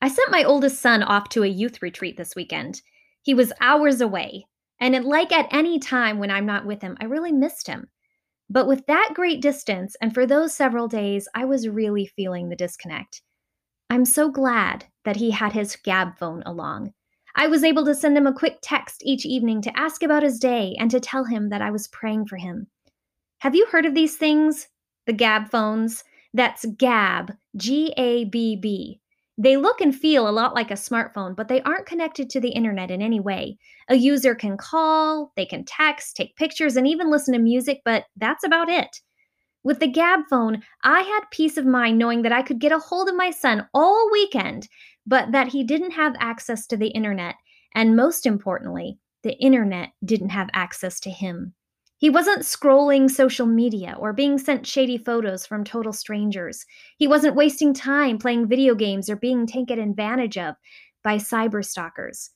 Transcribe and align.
I 0.00 0.08
sent 0.08 0.30
my 0.30 0.44
oldest 0.44 0.80
son 0.80 1.02
off 1.02 1.28
to 1.30 1.42
a 1.42 1.48
youth 1.48 1.80
retreat 1.82 2.16
this 2.16 2.36
weekend. 2.36 2.82
He 3.22 3.34
was 3.34 3.52
hours 3.60 4.00
away, 4.00 4.46
and 4.80 5.04
like 5.04 5.32
at 5.32 5.48
any 5.50 5.78
time 5.78 6.18
when 6.18 6.30
I'm 6.30 6.46
not 6.46 6.66
with 6.66 6.82
him, 6.82 6.96
I 7.00 7.04
really 7.04 7.32
missed 7.32 7.66
him. 7.66 7.88
But 8.48 8.68
with 8.68 8.86
that 8.86 9.12
great 9.14 9.40
distance, 9.42 9.96
and 10.00 10.14
for 10.14 10.26
those 10.26 10.54
several 10.54 10.86
days, 10.86 11.26
I 11.34 11.44
was 11.44 11.68
really 11.68 12.06
feeling 12.06 12.48
the 12.48 12.56
disconnect. 12.56 13.22
I'm 13.90 14.04
so 14.04 14.30
glad 14.30 14.84
that 15.04 15.16
he 15.16 15.30
had 15.30 15.52
his 15.52 15.76
Gabb 15.76 16.18
phone 16.18 16.42
along. 16.44 16.92
I 17.34 17.48
was 17.48 17.64
able 17.64 17.84
to 17.86 17.94
send 17.94 18.16
him 18.16 18.26
a 18.26 18.32
quick 18.34 18.58
text 18.62 19.02
each 19.04 19.26
evening 19.26 19.62
to 19.62 19.78
ask 19.78 20.02
about 20.02 20.22
his 20.22 20.38
day 20.38 20.76
and 20.78 20.90
to 20.90 21.00
tell 21.00 21.24
him 21.24 21.48
that 21.48 21.62
I 21.62 21.70
was 21.70 21.88
praying 21.88 22.26
for 22.26 22.36
him. 22.36 22.66
Have 23.38 23.54
you 23.54 23.66
heard 23.66 23.86
of 23.86 23.94
these 23.94 24.16
things? 24.16 24.68
The 25.06 25.12
Gabb 25.12 25.50
phones? 25.50 26.04
That's 26.32 26.64
Gabb, 26.64 27.36
G 27.56 27.92
A 27.96 28.24
B 28.24 28.56
B. 28.56 29.00
They 29.38 29.56
look 29.56 29.80
and 29.82 29.94
feel 29.94 30.28
a 30.28 30.30
lot 30.30 30.54
like 30.54 30.70
a 30.70 30.74
smartphone, 30.74 31.36
but 31.36 31.48
they 31.48 31.60
aren't 31.62 31.86
connected 31.86 32.30
to 32.30 32.40
the 32.40 32.50
internet 32.50 32.90
in 32.90 33.02
any 33.02 33.20
way. 33.20 33.58
A 33.88 33.94
user 33.94 34.34
can 34.34 34.56
call, 34.56 35.32
they 35.36 35.44
can 35.44 35.64
text, 35.64 36.16
take 36.16 36.36
pictures, 36.36 36.76
and 36.76 36.86
even 36.86 37.10
listen 37.10 37.34
to 37.34 37.40
music, 37.40 37.82
but 37.84 38.04
that's 38.16 38.44
about 38.44 38.70
it. 38.70 39.00
With 39.62 39.80
the 39.80 39.92
Gabb 39.92 40.22
phone, 40.30 40.62
I 40.84 41.00
had 41.00 41.30
peace 41.32 41.56
of 41.58 41.66
mind 41.66 41.98
knowing 41.98 42.22
that 42.22 42.32
I 42.32 42.42
could 42.42 42.60
get 42.60 42.72
a 42.72 42.78
hold 42.78 43.08
of 43.08 43.16
my 43.16 43.30
son 43.30 43.66
all 43.74 44.08
weekend, 44.10 44.68
but 45.06 45.32
that 45.32 45.48
he 45.48 45.64
didn't 45.64 45.90
have 45.90 46.14
access 46.18 46.66
to 46.68 46.76
the 46.76 46.88
internet. 46.88 47.34
And 47.74 47.96
most 47.96 48.26
importantly, 48.26 48.98
the 49.22 49.34
internet 49.34 49.90
didn't 50.04 50.30
have 50.30 50.48
access 50.54 51.00
to 51.00 51.10
him. 51.10 51.52
He 51.98 52.10
wasn't 52.10 52.42
scrolling 52.42 53.10
social 53.10 53.46
media 53.46 53.96
or 53.98 54.12
being 54.12 54.36
sent 54.38 54.66
shady 54.66 54.98
photos 54.98 55.46
from 55.46 55.64
total 55.64 55.94
strangers. 55.94 56.66
He 56.98 57.08
wasn't 57.08 57.36
wasting 57.36 57.72
time 57.72 58.18
playing 58.18 58.48
video 58.48 58.74
games 58.74 59.08
or 59.08 59.16
being 59.16 59.46
taken 59.46 59.78
advantage 59.78 60.36
of 60.36 60.56
by 61.02 61.16
cyber 61.16 61.64
stalkers. 61.64 62.32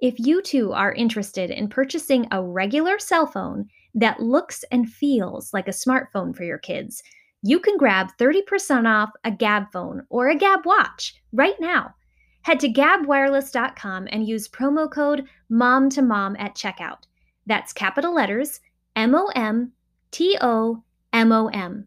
If 0.00 0.18
you 0.18 0.40
too 0.40 0.72
are 0.72 0.94
interested 0.94 1.50
in 1.50 1.68
purchasing 1.68 2.26
a 2.30 2.42
regular 2.42 2.98
cell 2.98 3.26
phone 3.26 3.68
that 3.94 4.20
looks 4.20 4.64
and 4.70 4.90
feels 4.90 5.52
like 5.52 5.68
a 5.68 5.72
smartphone 5.72 6.34
for 6.34 6.44
your 6.44 6.58
kids, 6.58 7.02
you 7.42 7.60
can 7.60 7.76
grab 7.76 8.08
30% 8.18 8.86
off 8.86 9.10
a 9.24 9.30
Gabb 9.30 9.70
phone 9.72 10.06
or 10.08 10.30
a 10.30 10.36
Gabb 10.36 10.64
watch 10.64 11.16
right 11.32 11.60
now. 11.60 11.94
Head 12.42 12.60
to 12.60 12.72
gabbwireless.com 12.72 14.08
and 14.10 14.26
use 14.26 14.48
promo 14.48 14.90
code 14.90 15.26
MOM 15.50 15.90
to 15.90 16.00
MOM 16.00 16.34
at 16.38 16.54
checkout. 16.54 17.02
That's 17.46 17.74
capital 17.74 18.14
letters 18.14 18.60
M 18.96 19.14
O 19.14 19.30
M 19.36 19.72
T 20.10 20.36
O 20.40 20.82
M 21.12 21.32
O 21.32 21.46
M. 21.48 21.86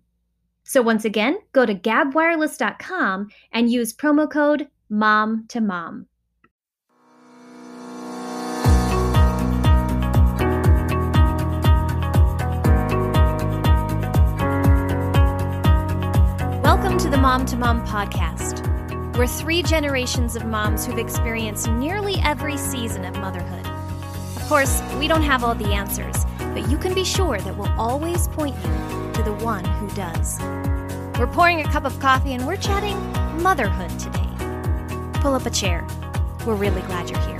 So 0.63 0.81
once 0.81 1.03
again, 1.03 1.37
go 1.51 1.65
to 1.65 1.75
gabbwireless.com 1.75 3.27
and 3.51 3.71
use 3.71 3.93
promo 3.93 4.29
code 4.29 4.69
MOM 4.89 5.45
to 5.49 5.59
MOM. 5.59 6.07
Welcome 16.63 16.97
to 16.99 17.09
the 17.09 17.17
Mom 17.19 17.45
to 17.47 17.57
Mom 17.57 17.85
podcast. 17.85 18.69
We're 19.17 19.27
three 19.27 19.61
generations 19.61 20.35
of 20.35 20.45
moms 20.45 20.85
who've 20.85 20.97
experienced 20.97 21.67
nearly 21.69 22.15
every 22.23 22.57
season 22.57 23.03
of 23.03 23.15
motherhood. 23.17 23.67
Of 24.37 24.47
course, 24.47 24.81
we 24.97 25.07
don't 25.07 25.21
have 25.21 25.43
all 25.43 25.53
the 25.53 25.73
answers 25.73 26.25
but 26.53 26.69
you 26.69 26.77
can 26.77 26.93
be 26.93 27.03
sure 27.03 27.39
that 27.39 27.57
we'll 27.57 27.71
always 27.79 28.27
point 28.29 28.55
you 28.57 29.11
to 29.13 29.23
the 29.23 29.33
one 29.41 29.65
who 29.65 29.87
does. 29.95 30.39
We're 31.19 31.27
pouring 31.27 31.61
a 31.61 31.63
cup 31.63 31.83
of 31.83 31.99
coffee 31.99 32.33
and 32.33 32.45
we're 32.45 32.57
chatting 32.57 32.97
motherhood 33.41 33.89
today. 33.99 34.29
Pull 35.21 35.33
up 35.33 35.45
a 35.45 35.49
chair. 35.49 35.85
We're 36.45 36.55
really 36.55 36.81
glad 36.81 37.09
you're 37.09 37.19
here. 37.21 37.39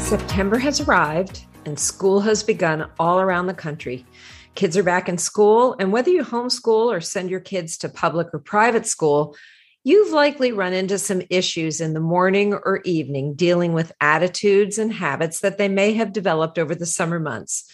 September 0.00 0.56
has 0.56 0.80
arrived 0.80 1.44
and 1.66 1.78
school 1.78 2.20
has 2.20 2.42
begun 2.42 2.90
all 2.98 3.20
around 3.20 3.46
the 3.46 3.54
country. 3.54 4.06
Kids 4.54 4.76
are 4.76 4.82
back 4.82 5.08
in 5.08 5.18
school, 5.18 5.76
and 5.78 5.92
whether 5.92 6.10
you 6.10 6.24
homeschool 6.24 6.86
or 6.86 7.00
send 7.00 7.30
your 7.30 7.40
kids 7.40 7.76
to 7.78 7.88
public 7.88 8.28
or 8.32 8.38
private 8.38 8.86
school, 8.86 9.36
You've 9.84 10.12
likely 10.12 10.52
run 10.52 10.72
into 10.72 10.98
some 10.98 11.22
issues 11.30 11.80
in 11.80 11.94
the 11.94 12.00
morning 12.00 12.52
or 12.52 12.80
evening 12.84 13.34
dealing 13.34 13.72
with 13.72 13.92
attitudes 14.00 14.76
and 14.76 14.92
habits 14.92 15.40
that 15.40 15.56
they 15.56 15.68
may 15.68 15.94
have 15.94 16.12
developed 16.12 16.58
over 16.58 16.74
the 16.74 16.86
summer 16.86 17.20
months. 17.20 17.64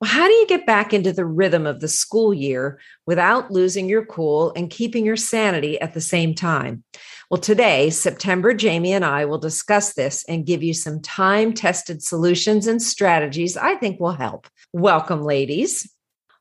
Well, 0.00 0.10
how 0.10 0.26
do 0.26 0.32
you 0.32 0.46
get 0.46 0.66
back 0.66 0.92
into 0.92 1.12
the 1.12 1.24
rhythm 1.24 1.66
of 1.66 1.80
the 1.80 1.88
school 1.88 2.34
year 2.34 2.80
without 3.06 3.50
losing 3.50 3.88
your 3.88 4.04
cool 4.04 4.52
and 4.56 4.70
keeping 4.70 5.06
your 5.06 5.16
sanity 5.16 5.80
at 5.80 5.94
the 5.94 6.00
same 6.00 6.34
time? 6.34 6.82
Well, 7.30 7.40
today, 7.40 7.90
September, 7.90 8.54
Jamie 8.54 8.92
and 8.92 9.04
I 9.04 9.24
will 9.24 9.38
discuss 9.38 9.94
this 9.94 10.24
and 10.28 10.46
give 10.46 10.62
you 10.62 10.74
some 10.74 11.00
time 11.00 11.52
tested 11.52 12.02
solutions 12.02 12.66
and 12.66 12.82
strategies 12.82 13.56
I 13.56 13.76
think 13.76 14.00
will 14.00 14.12
help. 14.12 14.48
Welcome, 14.72 15.22
ladies. 15.22 15.90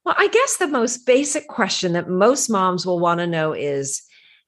Well, 0.05 0.15
I 0.17 0.27
guess 0.27 0.57
the 0.57 0.67
most 0.67 1.05
basic 1.05 1.47
question 1.47 1.93
that 1.93 2.09
most 2.09 2.49
moms 2.49 2.85
will 2.85 2.99
want 2.99 3.19
to 3.19 3.27
know 3.27 3.53
is 3.53 4.01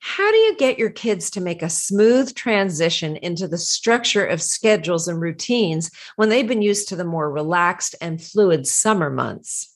how 0.06 0.30
do 0.30 0.38
you 0.38 0.56
get 0.56 0.78
your 0.78 0.92
kids 0.92 1.32
to 1.32 1.42
make 1.42 1.64
a 1.64 1.70
smooth 1.70 2.36
transition 2.36 3.16
into 3.16 3.48
the 3.48 3.58
structure 3.58 4.24
of 4.24 4.40
schedules 4.40 5.08
and 5.08 5.20
routines 5.20 5.90
when 6.16 6.30
they've 6.30 6.48
been 6.48 6.62
used 6.62 6.88
to 6.90 6.96
the 6.96 7.04
more 7.04 7.32
relaxed 7.32 7.96
and 8.00 8.22
fluid 8.22 8.68
summer 8.68 9.10
months? 9.10 9.76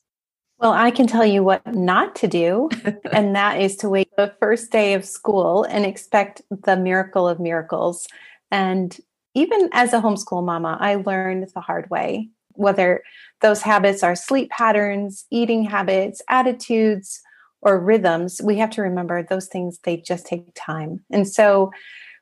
Well, 0.59 0.72
I 0.72 0.91
can 0.91 1.07
tell 1.07 1.25
you 1.25 1.44
what 1.44 1.66
not 1.73 2.16
to 2.18 2.28
do, 2.28 2.69
and 3.12 3.35
that 3.35 3.59
is 3.59 3.75
to 3.78 3.89
wait 3.89 4.12
the 4.18 4.31
first 4.39 4.72
day 4.72 4.94
of 4.94 5.03
school 5.03 5.63
and 5.63 5.84
expect 5.84 6.44
the 6.51 6.78
miracle 6.78 7.28
of 7.28 7.39
miracles. 7.39 8.06
And 8.51 8.95
even 9.34 9.68
as 9.73 9.94
a 9.94 10.00
homeschool 10.00 10.45
mama, 10.45 10.78
I 10.79 10.95
learned 10.95 11.50
the 11.56 11.62
hard 11.62 11.89
way 11.89 12.29
whether 12.53 13.01
those 13.41 13.63
habits 13.63 14.03
are 14.03 14.16
sleep 14.16 14.51
patterns, 14.51 15.25
eating 15.31 15.63
habits, 15.63 16.22
attitudes, 16.29 17.23
or 17.61 17.79
rhythms, 17.79 18.41
we 18.43 18.57
have 18.57 18.69
to 18.71 18.81
remember 18.81 19.21
those 19.23 19.47
things, 19.47 19.79
they 19.83 19.97
just 19.97 20.25
take 20.25 20.45
time. 20.55 21.03
And 21.11 21.27
so 21.27 21.71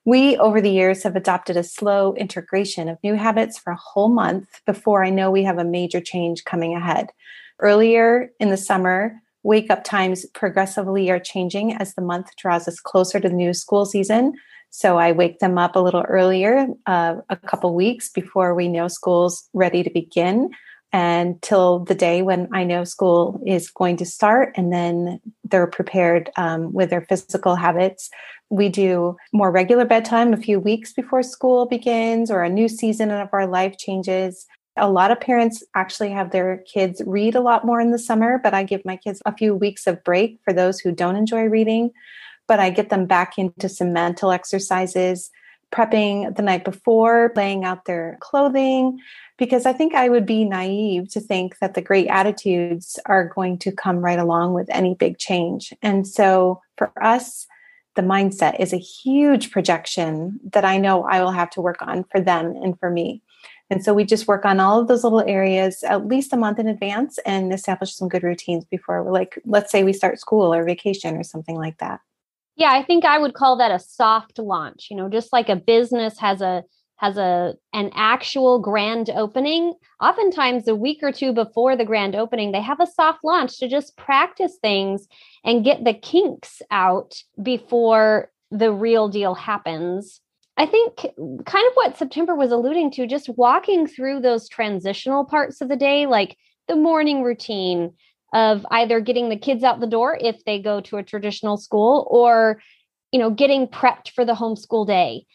we, 0.06 0.38
over 0.38 0.62
the 0.62 0.72
years, 0.72 1.04
have 1.04 1.16
adopted 1.16 1.58
a 1.58 1.64
slow 1.64 2.14
integration 2.14 2.88
of 2.88 2.98
new 3.04 3.16
habits 3.16 3.58
for 3.58 3.72
a 3.74 3.78
whole 3.78 4.10
month 4.10 4.62
before 4.66 5.04
I 5.04 5.10
know 5.10 5.30
we 5.30 5.44
have 5.44 5.58
a 5.58 5.66
major 5.66 6.00
change 6.00 6.46
coming 6.46 6.76
ahead. 6.76 7.08
Earlier 7.60 8.32
in 8.40 8.50
the 8.50 8.58
summer, 8.58 9.22
wake 9.44 9.70
up 9.70 9.84
times 9.84 10.26
progressively 10.34 11.10
are 11.10 11.20
changing 11.20 11.74
as 11.74 11.94
the 11.94 12.02
month 12.02 12.36
draws 12.38 12.68
us 12.68 12.80
closer 12.80 13.20
to 13.20 13.28
the 13.28 13.36
new 13.36 13.54
school 13.54 13.86
season. 13.86 14.34
So 14.70 14.98
I 14.98 15.12
wake 15.12 15.40
them 15.40 15.58
up 15.58 15.76
a 15.76 15.80
little 15.80 16.04
earlier, 16.04 16.68
uh, 16.86 17.16
a 17.30 17.36
couple 17.36 17.74
weeks 17.74 18.10
before 18.10 18.54
we 18.56 18.68
know 18.68 18.88
school's 18.88 19.50
ready 19.54 19.84
to 19.84 19.90
begin 19.90 20.52
until 20.98 21.80
the 21.80 21.96
day 21.96 22.22
when 22.22 22.50
I 22.52 22.64
know 22.64 22.84
school 22.84 23.40
is 23.46 23.70
going 23.70 23.98
to 23.98 24.06
start, 24.06 24.54
and 24.56 24.74
then 24.74 25.20
they're 25.44 25.68
prepared 25.68 26.32
um, 26.38 26.74
with 26.74 26.90
their 26.90 27.02
physical 27.02 27.56
habits. 27.56 28.10
We 28.50 28.70
do 28.70 29.16
more 29.32 29.52
regular 29.52 29.86
bedtime 29.86 30.34
a 30.34 30.38
few 30.38 30.60
weeks 30.60 30.94
before 30.94 31.22
school 31.22 31.68
begins 31.68 32.32
or 32.32 32.42
a 32.42 32.50
new 32.50 32.68
season 32.68 33.12
of 33.12 33.30
our 33.32 33.46
life 33.46 33.78
changes. 33.78 34.48
A 34.78 34.90
lot 34.90 35.12
of 35.12 35.20
parents 35.20 35.64
actually 35.76 36.10
have 36.12 36.32
their 36.32 36.64
kids 36.74 37.02
read 37.06 37.36
a 37.36 37.42
lot 37.42 37.66
more 37.66 37.80
in 37.80 37.92
the 37.92 38.00
summer, 38.00 38.40
but 38.42 38.54
I 38.54 38.64
give 38.64 38.84
my 38.86 38.96
kids 38.96 39.22
a 39.26 39.36
few 39.36 39.54
weeks 39.54 39.86
of 39.86 40.04
break 40.04 40.40
for 40.44 40.54
those 40.54 40.80
who 40.80 40.92
don't 40.92 41.16
enjoy 41.16 41.44
reading. 41.44 41.92
But 42.48 42.60
I 42.60 42.70
get 42.70 42.90
them 42.90 43.06
back 43.06 43.38
into 43.38 43.70
some 43.70 43.92
mental 43.92 44.32
exercises, 44.32 45.30
prepping 45.74 46.36
the 46.36 46.42
night 46.42 46.64
before, 46.64 47.32
laying 47.36 47.66
out 47.66 47.86
their 47.86 48.18
clothing, 48.22 49.00
because 49.38 49.66
I 49.66 49.74
think 49.74 49.94
I 49.94 50.10
would 50.10 50.26
be 50.26 50.46
naive 50.46 51.10
to 51.10 51.20
think 51.20 51.60
that 51.60 51.74
the 51.74 51.82
great 51.82 52.08
attitudes 52.08 53.00
are 53.06 53.28
going 53.28 53.58
to 53.60 53.72
come 53.72 53.98
right 53.98 54.20
along 54.20 54.54
with 54.54 54.68
any 54.70 54.96
big 54.96 55.18
change. 55.18 55.74
And 55.82 56.08
so 56.08 56.62
for 56.78 56.92
us, 57.02 57.46
the 57.96 58.02
mindset 58.02 58.60
is 58.60 58.74
a 58.74 58.78
huge 58.78 59.52
projection 59.52 60.40
that 60.54 60.64
I 60.64 60.78
know 60.78 61.04
I 61.04 61.22
will 61.22 61.32
have 61.32 61.50
to 61.52 61.62
work 61.62 61.82
on 61.82 62.06
for 62.12 62.22
them 62.22 62.56
and 62.64 62.80
for 62.80 62.90
me. 62.90 63.22
And 63.70 63.84
so 63.84 63.94
we 63.94 64.06
just 64.06 64.28
work 64.28 64.46
on 64.46 64.60
all 64.60 64.80
of 64.80 64.88
those 64.88 65.04
little 65.04 65.22
areas 65.22 65.84
at 65.84 66.08
least 66.08 66.32
a 66.32 66.38
month 66.38 66.58
in 66.58 66.68
advance 66.68 67.20
and 67.26 67.52
establish 67.52 67.94
some 67.94 68.08
good 68.08 68.24
routines 68.24 68.64
before 68.64 69.04
like, 69.12 69.42
let's 69.46 69.72
say 69.72 69.84
we 69.84 69.94
start 69.94 70.20
school 70.20 70.54
or 70.54 70.64
vacation 70.64 71.18
or 71.18 71.24
something 71.24 71.58
like 71.58 71.78
that. 71.80 72.00
Yeah, 72.58 72.72
I 72.72 72.84
think 72.84 73.06
I 73.06 73.20
would 73.20 73.36
call 73.36 73.58
that 73.58 73.72
a 73.72 73.80
soft 73.80 74.40
launch. 74.40 74.88
You 74.90 74.98
know, 74.98 75.10
just 75.10 75.32
like 75.32 75.48
a 75.48 75.56
business 75.56 76.20
has 76.20 76.42
a 76.42 76.64
has 76.98 77.18
a 77.18 77.56
an 77.74 77.92
actual 77.94 78.60
grand 78.60 79.10
opening 79.12 79.74
oftentimes 80.02 80.68
a 80.68 80.76
week 80.76 81.00
or 81.02 81.12
two 81.12 81.32
before 81.32 81.76
the 81.76 81.86
grand 81.86 82.16
opening 82.16 82.52
they 82.52 82.62
have 82.62 82.80
a 82.80 82.88
soft 82.88 83.20
launch 83.24 83.58
to 83.60 83.68
just 83.68 83.96
practice 83.98 84.58
things 84.62 85.08
and 85.46 85.64
get 85.64 85.84
the 85.84 85.94
kinks 85.94 86.62
out 86.72 87.16
before 87.42 88.32
the 88.52 88.72
real 88.72 89.08
deal 89.10 89.36
happens 89.36 90.22
i 90.58 90.66
think 90.66 90.98
kind 91.46 91.68
of 91.68 91.74
what 91.76 91.98
september 91.98 92.36
was 92.36 92.52
alluding 92.52 92.90
to 92.92 93.08
just 93.08 93.30
walking 93.38 93.88
through 93.88 94.20
those 94.20 94.50
transitional 94.50 95.24
parts 95.24 95.62
of 95.62 95.70
the 95.70 95.76
day 95.76 96.06
like 96.08 96.36
the 96.68 96.76
morning 96.76 97.24
routine 97.24 97.94
of 98.34 98.66
either 98.72 99.00
getting 99.00 99.30
the 99.30 99.38
kids 99.38 99.64
out 99.64 99.80
the 99.80 99.88
door 99.88 100.18
if 100.20 100.44
they 100.46 100.60
go 100.60 100.82
to 100.82 100.98
a 100.98 101.04
traditional 101.04 101.58
school 101.58 102.08
or 102.12 102.62
you 103.12 103.20
know 103.20 103.30
getting 103.30 103.68
prepped 103.68 104.10
for 104.12 104.26
the 104.26 104.34
homeschool 104.34 104.86
day. 104.86 105.26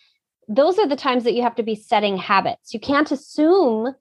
Those 0.49 0.79
are 0.79 0.89
the 0.89 0.97
times 0.97 1.25
that 1.25 1.35
you 1.35 1.43
have 1.43 1.55
to 1.55 1.63
be 1.63 1.75
setting 1.75 2.17
habits. 2.17 2.75
You 2.75 2.81
can't 2.81 3.11
assume 3.11 3.95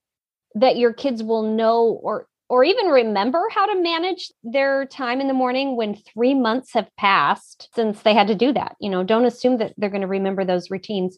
that 0.56 0.78
your 0.78 0.94
kids 0.94 1.24
will 1.24 1.44
know 1.44 2.00
or 2.04 2.28
or 2.50 2.66
even 2.66 2.88
remember 2.88 3.48
how 3.52 3.66
to 3.66 3.82
manage 3.82 4.30
their 4.44 4.86
time 4.86 5.22
in 5.22 5.30
the 5.30 5.34
morning 5.34 5.78
when 5.78 5.96
3 5.96 6.34
months 6.34 6.74
have 6.74 6.94
passed 6.98 7.70
since 7.74 8.02
they 8.02 8.14
had 8.14 8.28
to 8.28 8.36
do 8.36 8.52
that. 8.54 8.76
You 8.80 8.90
know 8.90 9.04
don't 9.04 9.26
assume 9.26 9.58
that 9.60 9.74
they're 9.78 9.90
going 9.90 10.02
to 10.02 10.08
remember 10.08 10.44
those 10.44 10.72
routines. 10.72 11.18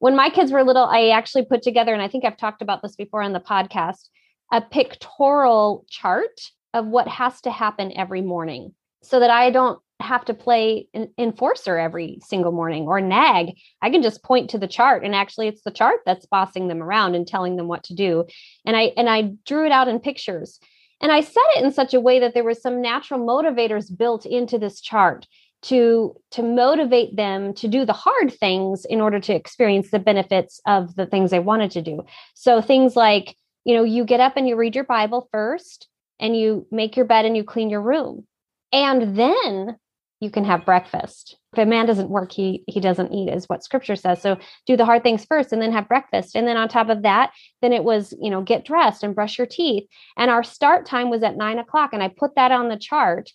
When 0.00 0.16
my 0.16 0.30
kids 0.30 0.50
were 0.50 0.64
little 0.64 0.86
i 0.86 1.10
actually 1.10 1.44
put 1.44 1.62
together 1.62 1.92
and 1.92 2.02
i 2.02 2.08
think 2.08 2.24
i've 2.24 2.36
talked 2.36 2.60
about 2.60 2.82
this 2.82 2.96
before 2.96 3.22
on 3.22 3.32
the 3.32 3.38
podcast 3.38 4.08
a 4.50 4.60
pictorial 4.60 5.84
chart 5.88 6.40
of 6.74 6.86
what 6.86 7.08
has 7.08 7.40
to 7.42 7.50
happen 7.50 7.92
every 7.96 8.22
morning 8.22 8.74
so 9.02 9.20
that 9.20 9.30
I 9.30 9.50
don't 9.50 9.78
have 10.00 10.24
to 10.26 10.34
play 10.34 10.88
an 10.94 11.08
enforcer 11.16 11.78
every 11.78 12.18
single 12.22 12.52
morning 12.52 12.84
or 12.84 13.00
nag. 13.00 13.54
I 13.80 13.90
can 13.90 14.02
just 14.02 14.22
point 14.22 14.50
to 14.50 14.58
the 14.58 14.66
chart 14.66 15.04
and 15.04 15.14
actually 15.14 15.48
it's 15.48 15.62
the 15.62 15.70
chart 15.70 16.00
that's 16.04 16.26
bossing 16.26 16.68
them 16.68 16.82
around 16.82 17.14
and 17.14 17.26
telling 17.26 17.56
them 17.56 17.68
what 17.68 17.84
to 17.84 17.94
do. 17.94 18.24
And 18.66 18.76
I 18.76 18.92
and 18.96 19.08
I 19.08 19.32
drew 19.46 19.64
it 19.64 19.72
out 19.72 19.88
in 19.88 20.00
pictures. 20.00 20.58
And 21.00 21.10
I 21.10 21.20
set 21.20 21.42
it 21.56 21.64
in 21.64 21.72
such 21.72 21.94
a 21.94 22.00
way 22.00 22.20
that 22.20 22.32
there 22.32 22.44
was 22.44 22.62
some 22.62 22.80
natural 22.80 23.18
motivators 23.18 23.96
built 23.96 24.24
into 24.24 24.56
this 24.56 24.80
chart 24.80 25.26
to 25.62 26.14
to 26.32 26.42
motivate 26.42 27.16
them 27.16 27.54
to 27.54 27.68
do 27.68 27.84
the 27.84 27.92
hard 27.92 28.32
things 28.32 28.84
in 28.84 29.00
order 29.00 29.18
to 29.20 29.34
experience 29.34 29.90
the 29.90 29.98
benefits 29.98 30.60
of 30.66 30.94
the 30.96 31.06
things 31.06 31.30
they 31.30 31.38
wanted 31.38 31.70
to 31.72 31.82
do. 31.82 32.04
So 32.34 32.60
things 32.60 32.96
like, 32.96 33.36
you 33.64 33.74
know, 33.74 33.84
you 33.84 34.04
get 34.04 34.20
up 34.20 34.36
and 34.36 34.48
you 34.48 34.56
read 34.56 34.74
your 34.74 34.84
Bible 34.84 35.28
first 35.30 35.88
and 36.22 36.36
you 36.36 36.66
make 36.70 36.96
your 36.96 37.04
bed 37.04 37.26
and 37.26 37.36
you 37.36 37.44
clean 37.44 37.68
your 37.68 37.82
room. 37.82 38.26
And 38.72 39.18
then 39.18 39.76
you 40.20 40.30
can 40.30 40.44
have 40.44 40.64
breakfast. 40.64 41.36
If 41.52 41.58
a 41.58 41.66
man 41.66 41.84
doesn't 41.84 42.08
work, 42.08 42.30
he 42.30 42.62
he 42.68 42.80
doesn't 42.80 43.12
eat, 43.12 43.28
is 43.28 43.48
what 43.48 43.64
scripture 43.64 43.96
says. 43.96 44.22
So 44.22 44.38
do 44.66 44.76
the 44.76 44.84
hard 44.84 45.02
things 45.02 45.24
first 45.24 45.52
and 45.52 45.60
then 45.60 45.72
have 45.72 45.88
breakfast. 45.88 46.36
And 46.36 46.46
then 46.46 46.56
on 46.56 46.68
top 46.68 46.88
of 46.88 47.02
that, 47.02 47.32
then 47.60 47.72
it 47.72 47.82
was, 47.82 48.14
you 48.20 48.30
know, 48.30 48.40
get 48.40 48.64
dressed 48.64 49.02
and 49.02 49.16
brush 49.16 49.36
your 49.36 49.48
teeth. 49.48 49.84
And 50.16 50.30
our 50.30 50.44
start 50.44 50.86
time 50.86 51.10
was 51.10 51.24
at 51.24 51.36
nine 51.36 51.58
o'clock. 51.58 51.90
And 51.92 52.02
I 52.02 52.08
put 52.08 52.36
that 52.36 52.52
on 52.52 52.68
the 52.68 52.78
chart. 52.78 53.30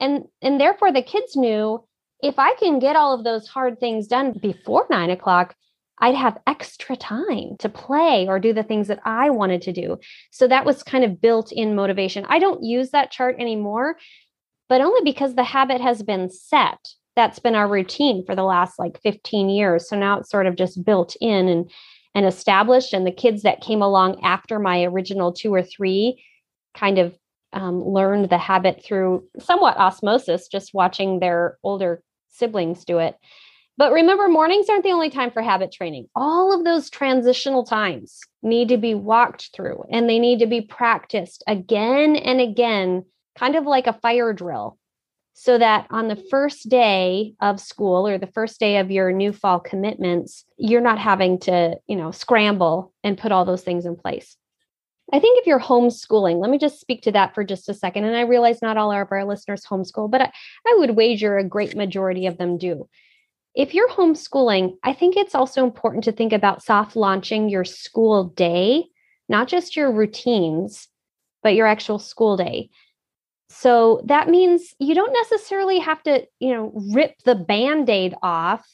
And 0.00 0.24
and 0.40 0.58
therefore 0.58 0.92
the 0.92 1.02
kids 1.02 1.36
knew 1.36 1.84
if 2.22 2.38
I 2.38 2.54
can 2.54 2.78
get 2.78 2.96
all 2.96 3.14
of 3.14 3.22
those 3.22 3.46
hard 3.46 3.78
things 3.78 4.08
done 4.08 4.32
before 4.32 4.86
nine 4.90 5.10
o'clock, 5.10 5.54
I'd 6.00 6.14
have 6.14 6.38
extra 6.46 6.96
time 6.96 7.56
to 7.58 7.68
play 7.68 8.26
or 8.26 8.38
do 8.38 8.52
the 8.52 8.62
things 8.62 8.88
that 8.88 9.00
I 9.04 9.30
wanted 9.30 9.62
to 9.62 9.72
do. 9.72 9.98
So 10.30 10.48
that 10.48 10.64
was 10.64 10.82
kind 10.82 11.04
of 11.04 11.20
built 11.20 11.52
in 11.52 11.74
motivation. 11.74 12.24
I 12.28 12.38
don't 12.38 12.64
use 12.64 12.90
that 12.90 13.10
chart 13.10 13.36
anymore, 13.38 13.96
but 14.68 14.80
only 14.80 15.02
because 15.04 15.34
the 15.34 15.44
habit 15.44 15.80
has 15.80 16.02
been 16.02 16.30
set. 16.30 16.78
That's 17.16 17.38
been 17.38 17.54
our 17.54 17.68
routine 17.68 18.24
for 18.24 18.34
the 18.34 18.44
last 18.44 18.78
like 18.78 19.00
15 19.02 19.50
years. 19.50 19.88
So 19.88 19.96
now 19.96 20.18
it's 20.18 20.30
sort 20.30 20.46
of 20.46 20.56
just 20.56 20.84
built 20.84 21.16
in 21.20 21.48
and 21.48 21.70
and 22.14 22.26
established. 22.26 22.92
And 22.92 23.06
the 23.06 23.12
kids 23.12 23.42
that 23.42 23.60
came 23.60 23.82
along 23.82 24.20
after 24.24 24.58
my 24.58 24.82
original 24.82 25.32
two 25.32 25.54
or 25.54 25.62
three 25.62 26.22
kind 26.74 26.98
of 26.98 27.14
um, 27.52 27.84
learned 27.84 28.30
the 28.30 28.38
habit 28.38 28.82
through 28.84 29.28
somewhat 29.38 29.76
osmosis, 29.76 30.48
just 30.48 30.74
watching 30.74 31.20
their 31.20 31.58
older 31.62 32.02
siblings 32.28 32.84
do 32.84 32.98
it. 32.98 33.16
But 33.80 33.92
remember, 33.92 34.28
mornings 34.28 34.68
aren't 34.68 34.84
the 34.84 34.92
only 34.92 35.08
time 35.08 35.30
for 35.30 35.40
habit 35.40 35.72
training. 35.72 36.06
All 36.14 36.52
of 36.52 36.66
those 36.66 36.90
transitional 36.90 37.64
times 37.64 38.20
need 38.42 38.68
to 38.68 38.76
be 38.76 38.94
walked 38.94 39.56
through 39.56 39.84
and 39.90 40.06
they 40.06 40.18
need 40.18 40.40
to 40.40 40.46
be 40.46 40.60
practiced 40.60 41.42
again 41.46 42.14
and 42.14 42.42
again, 42.42 43.06
kind 43.38 43.56
of 43.56 43.64
like 43.64 43.86
a 43.86 43.94
fire 43.94 44.34
drill, 44.34 44.76
so 45.32 45.56
that 45.56 45.86
on 45.88 46.08
the 46.08 46.22
first 46.30 46.68
day 46.68 47.32
of 47.40 47.58
school 47.58 48.06
or 48.06 48.18
the 48.18 48.26
first 48.26 48.60
day 48.60 48.76
of 48.76 48.90
your 48.90 49.12
new 49.12 49.32
fall 49.32 49.58
commitments, 49.58 50.44
you're 50.58 50.82
not 50.82 50.98
having 50.98 51.38
to, 51.38 51.78
you 51.86 51.96
know, 51.96 52.10
scramble 52.10 52.92
and 53.02 53.16
put 53.16 53.32
all 53.32 53.46
those 53.46 53.62
things 53.62 53.86
in 53.86 53.96
place. 53.96 54.36
I 55.10 55.20
think 55.20 55.40
if 55.40 55.46
you're 55.46 55.58
homeschooling, 55.58 56.38
let 56.38 56.50
me 56.50 56.58
just 56.58 56.82
speak 56.82 57.00
to 57.04 57.12
that 57.12 57.34
for 57.34 57.44
just 57.44 57.70
a 57.70 57.72
second. 57.72 58.04
And 58.04 58.14
I 58.14 58.22
realize 58.24 58.60
not 58.60 58.76
all 58.76 58.92
of 58.92 59.08
our 59.10 59.24
listeners 59.24 59.64
homeschool, 59.64 60.10
but 60.10 60.20
I, 60.20 60.32
I 60.66 60.76
would 60.80 60.96
wager 60.96 61.38
a 61.38 61.48
great 61.48 61.74
majority 61.74 62.26
of 62.26 62.36
them 62.36 62.58
do 62.58 62.86
if 63.54 63.74
you're 63.74 63.88
homeschooling, 63.88 64.76
I 64.84 64.92
think 64.92 65.16
it's 65.16 65.34
also 65.34 65.64
important 65.64 66.04
to 66.04 66.12
think 66.12 66.32
about 66.32 66.62
soft 66.62 66.96
launching 66.96 67.48
your 67.48 67.64
school 67.64 68.24
day, 68.24 68.84
not 69.28 69.48
just 69.48 69.76
your 69.76 69.92
routines, 69.92 70.88
but 71.42 71.54
your 71.54 71.66
actual 71.66 71.98
school 71.98 72.36
day. 72.36 72.70
So 73.48 74.02
that 74.04 74.28
means 74.28 74.74
you 74.78 74.94
don't 74.94 75.12
necessarily 75.12 75.80
have 75.80 76.02
to, 76.04 76.24
you 76.38 76.54
know, 76.54 76.72
rip 76.94 77.14
the 77.24 77.34
band-aid 77.34 78.14
off 78.22 78.64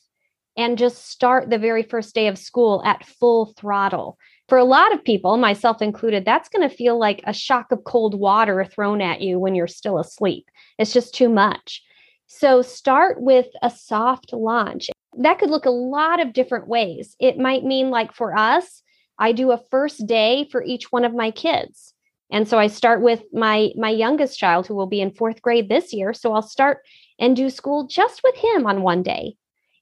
and 0.56 0.78
just 0.78 1.08
start 1.08 1.48
the 1.48 1.58
very 1.58 1.82
first 1.82 2.14
day 2.14 2.28
of 2.28 2.38
school 2.38 2.82
at 2.84 3.06
full 3.06 3.54
throttle. 3.58 4.18
For 4.48 4.58
a 4.58 4.64
lot 4.64 4.92
of 4.92 5.02
people, 5.02 5.36
myself 5.38 5.82
included, 5.82 6.24
that's 6.24 6.48
going 6.48 6.68
to 6.68 6.74
feel 6.74 6.98
like 6.98 7.20
a 7.24 7.32
shock 7.32 7.72
of 7.72 7.84
cold 7.84 8.14
water 8.14 8.64
thrown 8.64 9.00
at 9.00 9.20
you 9.20 9.38
when 9.38 9.54
you're 9.54 9.66
still 9.66 9.98
asleep. 9.98 10.50
It's 10.78 10.92
just 10.92 11.14
too 11.14 11.28
much. 11.28 11.82
So 12.26 12.62
start 12.62 13.20
with 13.20 13.46
a 13.62 13.70
soft 13.70 14.32
launch. 14.32 14.90
That 15.18 15.38
could 15.38 15.50
look 15.50 15.64
a 15.64 15.70
lot 15.70 16.20
of 16.20 16.32
different 16.32 16.68
ways. 16.68 17.16
It 17.20 17.38
might 17.38 17.64
mean, 17.64 17.90
like 17.90 18.12
for 18.12 18.36
us, 18.36 18.82
I 19.18 19.32
do 19.32 19.52
a 19.52 19.62
first 19.70 20.06
day 20.06 20.48
for 20.50 20.62
each 20.62 20.92
one 20.92 21.04
of 21.04 21.14
my 21.14 21.30
kids. 21.30 21.94
And 22.30 22.48
so 22.48 22.58
I 22.58 22.66
start 22.66 23.02
with 23.02 23.22
my 23.32 23.70
my 23.76 23.90
youngest 23.90 24.38
child 24.38 24.66
who 24.66 24.74
will 24.74 24.88
be 24.88 25.00
in 25.00 25.12
4th 25.12 25.40
grade 25.40 25.68
this 25.68 25.92
year, 25.92 26.12
so 26.12 26.32
I'll 26.32 26.42
start 26.42 26.78
and 27.18 27.36
do 27.36 27.48
school 27.48 27.86
just 27.86 28.20
with 28.24 28.34
him 28.34 28.66
on 28.66 28.82
one 28.82 29.02
day. 29.02 29.36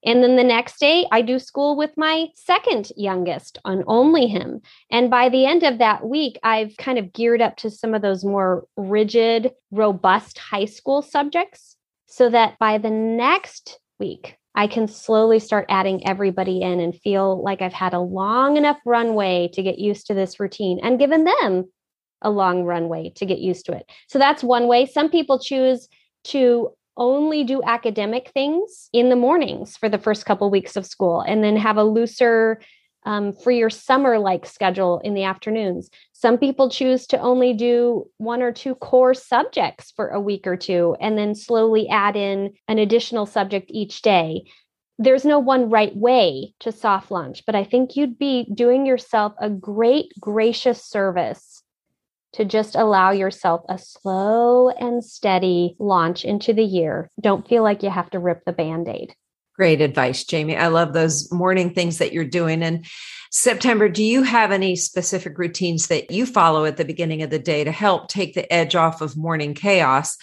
And 0.05 0.23
then 0.23 0.37
the 0.37 0.45
next 0.45 0.79
day, 0.79 1.07
I 1.11 1.23
do 1.23 1.39
school 1.39 1.77
with 1.77 1.97
my 1.97 2.27
second 2.35 2.93
youngest 2.95 3.59
on 3.65 3.85
only 3.87 4.27
him. 4.27 4.61
And 4.91 5.09
by 5.09 5.31
the 5.31 5.47
end 5.47 5.63
of 5.63 5.79
that 5.79 6.07
week, 6.07 6.39
I've 6.43 6.77
kind 6.77 6.99
of 6.99 7.15
geared 7.15 7.41
up 7.41 7.57
to 7.59 7.71
some 7.71 7.95
of 7.95 8.03
those 8.03 8.23
more 8.23 8.67
rigid, 8.77 9.53
robust 9.71 10.37
high 10.37 10.67
school 10.67 11.01
subjects 11.01 11.74
so 12.07 12.31
that 12.31 12.59
by 12.59 12.79
the 12.79 12.91
next 12.91 13.79
week, 13.99 14.37
I 14.55 14.67
can 14.67 14.87
slowly 14.87 15.41
start 15.41 15.67
adding 15.69 16.07
everybody 16.07 16.63
in 16.63 16.79
and 16.81 16.95
feel 16.95 17.43
like 17.43 17.61
I've 17.61 17.73
had 17.73 17.93
a 17.93 17.99
long 17.99 18.57
enough 18.57 18.79
runway 18.87 19.51
to 19.55 19.63
get 19.63 19.79
used 19.79 20.07
to 20.07 20.15
this 20.15 20.39
routine 20.39 20.79
and 20.83 20.99
given 20.99 21.25
them 21.25 21.65
a 22.23 22.31
long 22.31 22.65
runway 22.65 23.13
to 23.17 23.27
get 23.27 23.39
used 23.39 23.67
to 23.67 23.73
it. 23.73 23.91
So 24.09 24.19
that's 24.19 24.45
one 24.45 24.69
way. 24.69 24.87
Some 24.87 25.11
people 25.11 25.39
choose 25.39 25.89
to 26.25 26.71
only 26.97 27.43
do 27.43 27.63
academic 27.65 28.31
things 28.33 28.89
in 28.93 29.09
the 29.09 29.17
mornings 29.17 29.77
for 29.77 29.89
the 29.89 29.99
first 29.99 30.25
couple 30.25 30.49
weeks 30.51 30.77
of 30.77 30.87
school 30.87 31.21
and 31.21 31.43
then 31.43 31.57
have 31.57 31.77
a 31.77 31.85
looser 31.85 32.61
um, 33.05 33.33
for 33.33 33.51
your 33.51 33.71
summer 33.71 34.19
like 34.19 34.47
schedule 34.47 35.01
in 35.05 35.15
the 35.15 35.25
afternoons. 35.25 35.91
Some 36.13 36.39
people 36.39 36.71
choose 36.71 37.07
to 37.09 37.19
only 37.19 37.53
do 37.53 38.09
one 38.19 38.43
or 38.43 38.53
two 38.53 38.75
core 38.75 39.15
subjects 39.15 39.93
for 39.95 40.09
a 40.09 40.21
week 40.21 40.47
or 40.47 40.57
two 40.57 40.97
and 41.01 41.19
then 41.19 41.35
slowly 41.35 41.89
add 41.89 42.17
in 42.17 42.53
an 42.69 42.79
additional 42.79 43.27
subject 43.27 43.71
each 43.71 44.03
day. 44.03 44.45
There's 44.99 45.25
no 45.25 45.39
one 45.39 45.71
right 45.71 45.95
way 45.95 46.55
to 46.61 46.73
soft 46.73 47.11
launch, 47.11 47.45
but 47.47 47.55
I 47.55 47.65
think 47.65 47.97
you'd 47.97 48.19
be 48.19 48.47
doing 48.55 48.87
yourself 48.87 49.35
a 49.41 49.51
great, 49.51 50.13
gracious 50.21 50.85
service 50.85 51.63
to 52.35 52.45
just 52.45 52.75
allow 52.75 53.11
yourself 53.11 53.63
a 53.69 53.79
slow 53.79 54.69
and 54.69 55.05
steady 55.05 55.77
launch 55.79 56.25
into 56.25 56.53
the 56.53 56.65
year. 56.65 57.09
Don't 57.21 57.47
feel 57.49 57.63
like 57.63 57.83
you 57.83 57.91
have 57.91 58.11
to 58.11 58.19
rip 58.19 58.45
the 58.45 58.53
band 58.53 58.89
aid. 58.89 59.15
Great 59.55 59.81
advice, 59.81 60.25
Jamie. 60.25 60.57
I 60.57 60.67
love 60.67 60.93
those 60.93 61.31
morning 61.31 61.73
things 61.75 61.99
that 61.99 62.13
you're 62.13 62.25
doing. 62.25 62.63
And 62.63 62.85
September, 63.31 63.89
do 63.89 64.03
you 64.03 64.25
have 64.25 64.51
any 64.51 64.75
specific 64.75 65.39
routines 65.39 65.87
that 65.87 66.11
you 66.11 66.27
follow 66.27 66.65
at 66.65 66.77
the 66.77 66.85
beginning 66.85 67.23
of 67.23 67.31
the 67.31 67.39
day 67.39 67.63
to 67.63 67.71
help 67.71 68.09
take 68.09 68.35
the 68.35 68.53
edge 68.53 68.75
off 68.75 69.01
of 69.01 69.17
morning 69.17 69.55
chaos? 69.55 70.17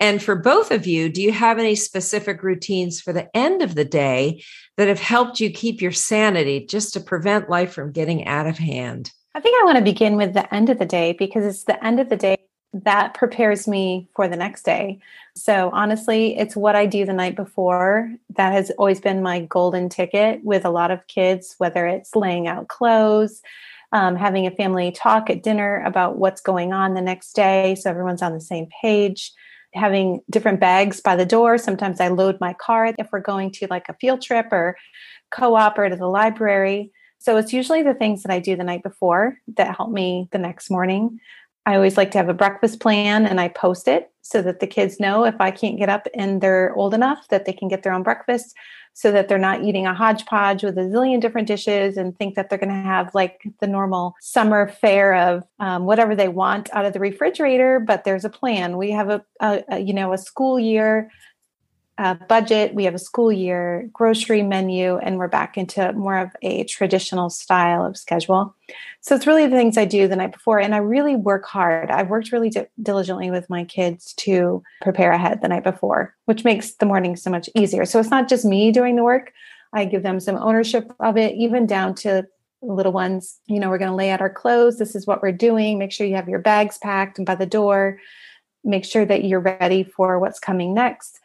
And 0.00 0.22
for 0.22 0.36
both 0.36 0.70
of 0.70 0.86
you, 0.86 1.10
do 1.10 1.20
you 1.20 1.32
have 1.32 1.58
any 1.58 1.74
specific 1.74 2.42
routines 2.42 3.00
for 3.00 3.12
the 3.12 3.28
end 3.36 3.62
of 3.62 3.74
the 3.74 3.84
day 3.84 4.42
that 4.76 4.88
have 4.88 5.00
helped 5.00 5.40
you 5.40 5.50
keep 5.50 5.82
your 5.82 5.92
sanity 5.92 6.64
just 6.64 6.94
to 6.94 7.00
prevent 7.00 7.50
life 7.50 7.72
from 7.72 7.92
getting 7.92 8.26
out 8.26 8.46
of 8.46 8.56
hand? 8.56 9.10
I 9.34 9.40
think 9.40 9.60
I 9.60 9.64
want 9.66 9.78
to 9.78 9.84
begin 9.84 10.16
with 10.16 10.32
the 10.32 10.52
end 10.54 10.70
of 10.70 10.78
the 10.78 10.86
day 10.86 11.14
because 11.18 11.44
it's 11.44 11.64
the 11.64 11.84
end 11.84 12.00
of 12.00 12.08
the 12.08 12.16
day 12.16 12.38
that 12.72 13.14
prepares 13.14 13.66
me 13.66 14.08
for 14.14 14.28
the 14.28 14.36
next 14.36 14.64
day. 14.64 15.00
So 15.34 15.70
honestly, 15.72 16.36
it's 16.36 16.54
what 16.54 16.76
I 16.76 16.86
do 16.86 17.06
the 17.06 17.12
night 17.12 17.34
before 17.34 18.12
that 18.36 18.52
has 18.52 18.70
always 18.72 19.00
been 19.00 19.22
my 19.22 19.40
golden 19.40 19.88
ticket 19.88 20.44
with 20.44 20.64
a 20.64 20.70
lot 20.70 20.90
of 20.90 21.06
kids, 21.06 21.54
whether 21.58 21.86
it's 21.86 22.14
laying 22.14 22.46
out 22.46 22.68
clothes, 22.68 23.40
um, 23.92 24.16
having 24.16 24.46
a 24.46 24.50
family 24.50 24.92
talk 24.92 25.30
at 25.30 25.42
dinner 25.42 25.82
about 25.84 26.18
what's 26.18 26.42
going 26.42 26.72
on 26.72 26.94
the 26.94 27.00
next 27.00 27.32
day 27.32 27.74
so 27.74 27.88
everyone's 27.88 28.20
on 28.20 28.34
the 28.34 28.40
same 28.40 28.66
page 28.82 29.32
having 29.74 30.20
different 30.30 30.60
bags 30.60 31.00
by 31.00 31.16
the 31.16 31.26
door. 31.26 31.58
Sometimes 31.58 32.00
i 32.00 32.08
load 32.08 32.38
my 32.40 32.54
car 32.54 32.94
if 32.98 33.08
we're 33.12 33.20
going 33.20 33.50
to 33.52 33.66
like 33.70 33.88
a 33.88 33.94
field 33.94 34.22
trip 34.22 34.46
or 34.50 34.76
co-op 35.30 35.78
or 35.78 35.88
to 35.88 35.96
the 35.96 36.06
library. 36.06 36.90
So 37.18 37.36
it's 37.36 37.52
usually 37.52 37.82
the 37.82 37.94
things 37.94 38.22
that 38.22 38.32
i 38.32 38.38
do 38.38 38.56
the 38.56 38.64
night 38.64 38.82
before 38.82 39.38
that 39.56 39.76
help 39.76 39.90
me 39.90 40.28
the 40.32 40.38
next 40.38 40.70
morning 40.70 41.20
I 41.68 41.74
always 41.74 41.98
like 41.98 42.10
to 42.12 42.18
have 42.18 42.30
a 42.30 42.34
breakfast 42.34 42.80
plan 42.80 43.26
and 43.26 43.38
I 43.38 43.48
post 43.48 43.88
it 43.88 44.10
so 44.22 44.40
that 44.40 44.60
the 44.60 44.66
kids 44.66 44.98
know 44.98 45.26
if 45.26 45.34
I 45.38 45.50
can't 45.50 45.76
get 45.76 45.90
up 45.90 46.06
and 46.14 46.40
they're 46.40 46.74
old 46.74 46.94
enough 46.94 47.28
that 47.28 47.44
they 47.44 47.52
can 47.52 47.68
get 47.68 47.82
their 47.82 47.92
own 47.92 48.02
breakfast 48.02 48.56
so 48.94 49.12
that 49.12 49.28
they're 49.28 49.36
not 49.36 49.62
eating 49.62 49.86
a 49.86 49.92
hodgepodge 49.92 50.64
with 50.64 50.78
a 50.78 50.82
zillion 50.84 51.20
different 51.20 51.46
dishes 51.46 51.98
and 51.98 52.16
think 52.16 52.36
that 52.36 52.48
they're 52.48 52.58
going 52.58 52.70
to 52.70 52.88
have 52.88 53.14
like 53.14 53.42
the 53.60 53.66
normal 53.66 54.14
summer 54.22 54.66
fare 54.66 55.14
of 55.14 55.44
um, 55.60 55.84
whatever 55.84 56.16
they 56.16 56.28
want 56.28 56.70
out 56.72 56.86
of 56.86 56.94
the 56.94 57.00
refrigerator. 57.00 57.80
But 57.80 58.04
there's 58.04 58.24
a 58.24 58.30
plan. 58.30 58.78
We 58.78 58.90
have 58.92 59.10
a, 59.10 59.22
a, 59.40 59.62
a 59.70 59.78
you 59.78 59.92
know 59.92 60.14
a 60.14 60.18
school 60.18 60.58
year 60.58 61.10
uh, 61.98 62.14
budget, 62.28 62.74
we 62.74 62.84
have 62.84 62.94
a 62.94 62.98
school 62.98 63.32
year 63.32 63.90
grocery 63.92 64.42
menu, 64.42 64.98
and 64.98 65.18
we're 65.18 65.26
back 65.26 65.58
into 65.58 65.92
more 65.94 66.16
of 66.16 66.30
a 66.42 66.62
traditional 66.64 67.28
style 67.28 67.84
of 67.84 67.96
schedule. 67.96 68.54
So 69.00 69.16
it's 69.16 69.26
really 69.26 69.46
the 69.46 69.56
things 69.56 69.76
I 69.76 69.84
do 69.84 70.06
the 70.06 70.14
night 70.14 70.32
before, 70.32 70.60
and 70.60 70.76
I 70.76 70.78
really 70.78 71.16
work 71.16 71.44
hard. 71.44 71.90
I've 71.90 72.08
worked 72.08 72.30
really 72.30 72.50
di- 72.50 72.68
diligently 72.80 73.32
with 73.32 73.50
my 73.50 73.64
kids 73.64 74.14
to 74.18 74.62
prepare 74.80 75.10
ahead 75.10 75.42
the 75.42 75.48
night 75.48 75.64
before, 75.64 76.14
which 76.26 76.44
makes 76.44 76.74
the 76.74 76.86
morning 76.86 77.16
so 77.16 77.30
much 77.30 77.50
easier. 77.56 77.84
So 77.84 77.98
it's 77.98 78.10
not 78.10 78.28
just 78.28 78.44
me 78.44 78.70
doing 78.70 78.94
the 78.94 79.04
work. 79.04 79.32
I 79.72 79.84
give 79.84 80.04
them 80.04 80.20
some 80.20 80.36
ownership 80.36 80.92
of 81.00 81.16
it, 81.16 81.34
even 81.34 81.66
down 81.66 81.96
to 81.96 82.26
little 82.62 82.92
ones. 82.92 83.40
You 83.46 83.58
know, 83.58 83.70
we're 83.70 83.78
going 83.78 83.90
to 83.90 83.96
lay 83.96 84.10
out 84.10 84.20
our 84.20 84.30
clothes. 84.30 84.78
This 84.78 84.94
is 84.94 85.06
what 85.06 85.20
we're 85.20 85.32
doing. 85.32 85.78
Make 85.78 85.90
sure 85.90 86.06
you 86.06 86.14
have 86.14 86.28
your 86.28 86.38
bags 86.38 86.78
packed 86.78 87.18
and 87.18 87.26
by 87.26 87.34
the 87.34 87.44
door. 87.44 87.98
Make 88.62 88.84
sure 88.84 89.04
that 89.04 89.24
you're 89.24 89.40
ready 89.40 89.82
for 89.82 90.20
what's 90.20 90.38
coming 90.38 90.74
next 90.74 91.18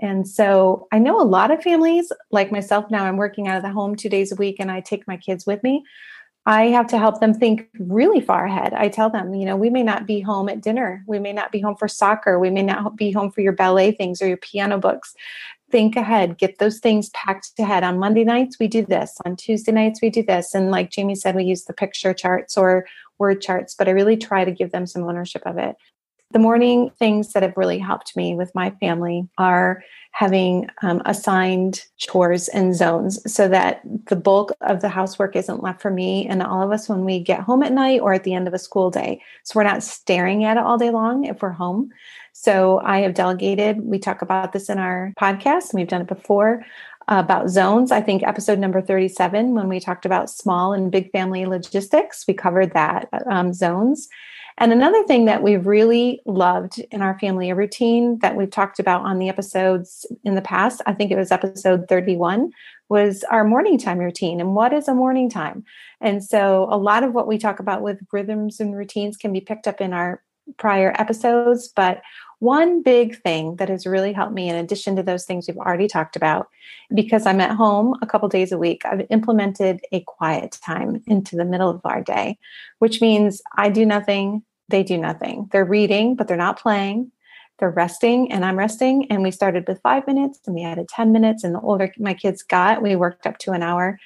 and 0.00 0.26
so 0.26 0.86
I 0.92 0.98
know 0.98 1.20
a 1.20 1.24
lot 1.24 1.50
of 1.50 1.62
families, 1.62 2.12
like 2.30 2.52
myself 2.52 2.90
now, 2.90 3.04
I'm 3.04 3.16
working 3.16 3.48
out 3.48 3.56
of 3.56 3.62
the 3.62 3.70
home 3.70 3.96
two 3.96 4.08
days 4.08 4.32
a 4.32 4.36
week 4.36 4.56
and 4.58 4.70
I 4.70 4.80
take 4.80 5.06
my 5.06 5.16
kids 5.16 5.46
with 5.46 5.62
me. 5.62 5.84
I 6.46 6.68
have 6.68 6.86
to 6.88 6.98
help 6.98 7.20
them 7.20 7.34
think 7.34 7.68
really 7.78 8.22
far 8.22 8.46
ahead. 8.46 8.72
I 8.72 8.88
tell 8.88 9.10
them, 9.10 9.34
you 9.34 9.44
know, 9.44 9.56
we 9.56 9.68
may 9.68 9.82
not 9.82 10.06
be 10.06 10.20
home 10.20 10.48
at 10.48 10.62
dinner. 10.62 11.04
We 11.06 11.18
may 11.18 11.32
not 11.32 11.52
be 11.52 11.60
home 11.60 11.76
for 11.76 11.88
soccer. 11.88 12.38
We 12.38 12.48
may 12.48 12.62
not 12.62 12.96
be 12.96 13.12
home 13.12 13.30
for 13.30 13.42
your 13.42 13.52
ballet 13.52 13.92
things 13.92 14.22
or 14.22 14.28
your 14.28 14.38
piano 14.38 14.78
books. 14.78 15.14
Think 15.70 15.96
ahead, 15.96 16.38
get 16.38 16.58
those 16.58 16.78
things 16.78 17.10
packed 17.10 17.50
ahead. 17.58 17.84
On 17.84 17.98
Monday 17.98 18.24
nights, 18.24 18.56
we 18.58 18.66
do 18.66 18.86
this. 18.86 19.18
On 19.26 19.36
Tuesday 19.36 19.72
nights, 19.72 20.00
we 20.00 20.08
do 20.08 20.22
this. 20.22 20.54
And 20.54 20.70
like 20.70 20.90
Jamie 20.90 21.14
said, 21.14 21.34
we 21.34 21.44
use 21.44 21.64
the 21.64 21.74
picture 21.74 22.14
charts 22.14 22.56
or 22.56 22.86
word 23.18 23.42
charts, 23.42 23.74
but 23.74 23.86
I 23.86 23.90
really 23.90 24.16
try 24.16 24.46
to 24.46 24.50
give 24.50 24.72
them 24.72 24.86
some 24.86 25.04
ownership 25.04 25.42
of 25.44 25.58
it. 25.58 25.76
The 26.30 26.38
morning 26.38 26.90
things 26.98 27.32
that 27.32 27.42
have 27.42 27.56
really 27.56 27.78
helped 27.78 28.14
me 28.14 28.34
with 28.34 28.54
my 28.54 28.70
family 28.80 29.26
are 29.38 29.82
having 30.12 30.68
um, 30.82 31.00
assigned 31.06 31.84
chores 31.96 32.48
and 32.48 32.74
zones 32.74 33.20
so 33.32 33.48
that 33.48 33.80
the 34.06 34.16
bulk 34.16 34.52
of 34.60 34.82
the 34.82 34.88
housework 34.88 35.36
isn't 35.36 35.62
left 35.62 35.80
for 35.80 35.90
me 35.90 36.26
and 36.26 36.42
all 36.42 36.62
of 36.62 36.70
us 36.70 36.88
when 36.88 37.04
we 37.04 37.18
get 37.18 37.40
home 37.40 37.62
at 37.62 37.72
night 37.72 38.00
or 38.00 38.12
at 38.12 38.24
the 38.24 38.34
end 38.34 38.46
of 38.46 38.52
a 38.52 38.58
school 38.58 38.90
day. 38.90 39.22
So 39.44 39.52
we're 39.56 39.64
not 39.64 39.82
staring 39.82 40.44
at 40.44 40.56
it 40.56 40.62
all 40.62 40.76
day 40.76 40.90
long 40.90 41.24
if 41.24 41.40
we're 41.40 41.50
home. 41.50 41.90
So 42.32 42.80
I 42.84 43.00
have 43.00 43.14
delegated, 43.14 43.80
we 43.80 43.98
talk 43.98 44.20
about 44.20 44.52
this 44.52 44.68
in 44.68 44.78
our 44.78 45.12
podcast, 45.18 45.70
and 45.70 45.78
we've 45.78 45.88
done 45.88 46.02
it 46.02 46.08
before 46.08 46.64
about 47.08 47.48
zones. 47.48 47.90
I 47.90 48.00
think 48.02 48.22
episode 48.22 48.58
number 48.58 48.82
37, 48.82 49.54
when 49.54 49.68
we 49.68 49.80
talked 49.80 50.04
about 50.04 50.30
small 50.30 50.72
and 50.72 50.90
big 50.90 51.10
family 51.10 51.46
logistics, 51.46 52.26
we 52.28 52.34
covered 52.34 52.74
that 52.74 53.08
um, 53.30 53.54
zones. 53.54 54.08
And 54.60 54.72
another 54.72 55.04
thing 55.04 55.26
that 55.26 55.42
we've 55.42 55.66
really 55.66 56.20
loved 56.26 56.80
in 56.90 57.00
our 57.00 57.16
family, 57.20 57.52
routine 57.52 58.18
that 58.18 58.34
we've 58.34 58.50
talked 58.50 58.80
about 58.80 59.02
on 59.02 59.20
the 59.20 59.28
episodes 59.28 60.04
in 60.24 60.34
the 60.34 60.42
past, 60.42 60.82
I 60.84 60.94
think 60.94 61.12
it 61.12 61.16
was 61.16 61.30
episode 61.30 61.86
31, 61.88 62.50
was 62.88 63.22
our 63.30 63.44
morning 63.44 63.78
time 63.78 63.98
routine. 63.98 64.40
And 64.40 64.56
what 64.56 64.72
is 64.72 64.88
a 64.88 64.94
morning 64.94 65.30
time? 65.30 65.64
And 66.00 66.24
so 66.24 66.66
a 66.72 66.76
lot 66.76 67.04
of 67.04 67.14
what 67.14 67.28
we 67.28 67.38
talk 67.38 67.60
about 67.60 67.82
with 67.82 68.00
rhythms 68.12 68.58
and 68.58 68.74
routines 68.74 69.16
can 69.16 69.32
be 69.32 69.40
picked 69.40 69.68
up 69.68 69.80
in 69.80 69.92
our 69.92 70.24
prior 70.56 70.92
episodes. 70.98 71.68
But 71.68 72.02
one 72.40 72.82
big 72.82 73.20
thing 73.22 73.56
that 73.56 73.68
has 73.68 73.86
really 73.86 74.12
helped 74.12 74.34
me, 74.34 74.48
in 74.48 74.56
addition 74.56 74.96
to 74.96 75.02
those 75.04 75.24
things 75.24 75.46
we've 75.46 75.56
already 75.56 75.86
talked 75.86 76.16
about, 76.16 76.48
because 76.94 77.26
I'm 77.26 77.40
at 77.40 77.56
home 77.56 77.94
a 78.02 78.06
couple 78.06 78.28
days 78.28 78.50
a 78.50 78.58
week, 78.58 78.82
I've 78.84 79.06
implemented 79.10 79.80
a 79.92 80.00
quiet 80.00 80.58
time 80.64 81.02
into 81.06 81.36
the 81.36 81.44
middle 81.44 81.70
of 81.70 81.80
our 81.84 82.00
day, 82.00 82.38
which 82.78 83.00
means 83.00 83.40
I 83.56 83.68
do 83.68 83.84
nothing 83.84 84.42
they 84.68 84.82
do 84.82 84.98
nothing. 84.98 85.48
They're 85.52 85.64
reading, 85.64 86.14
but 86.14 86.28
they're 86.28 86.36
not 86.36 86.58
playing. 86.58 87.10
They're 87.58 87.70
resting, 87.70 88.30
and 88.30 88.44
I'm 88.44 88.58
resting. 88.58 89.10
And 89.10 89.22
we 89.22 89.30
started 89.30 89.66
with 89.66 89.80
five 89.82 90.06
minutes 90.06 90.40
and 90.46 90.54
we 90.54 90.62
added 90.62 90.88
10 90.88 91.10
minutes. 91.10 91.42
And 91.42 91.54
the 91.54 91.60
older 91.60 91.92
my 91.98 92.14
kids 92.14 92.42
got, 92.42 92.82
we 92.82 92.94
worked 92.94 93.26
up 93.26 93.38
to 93.38 93.52
an 93.52 93.62
hour. 93.62 93.98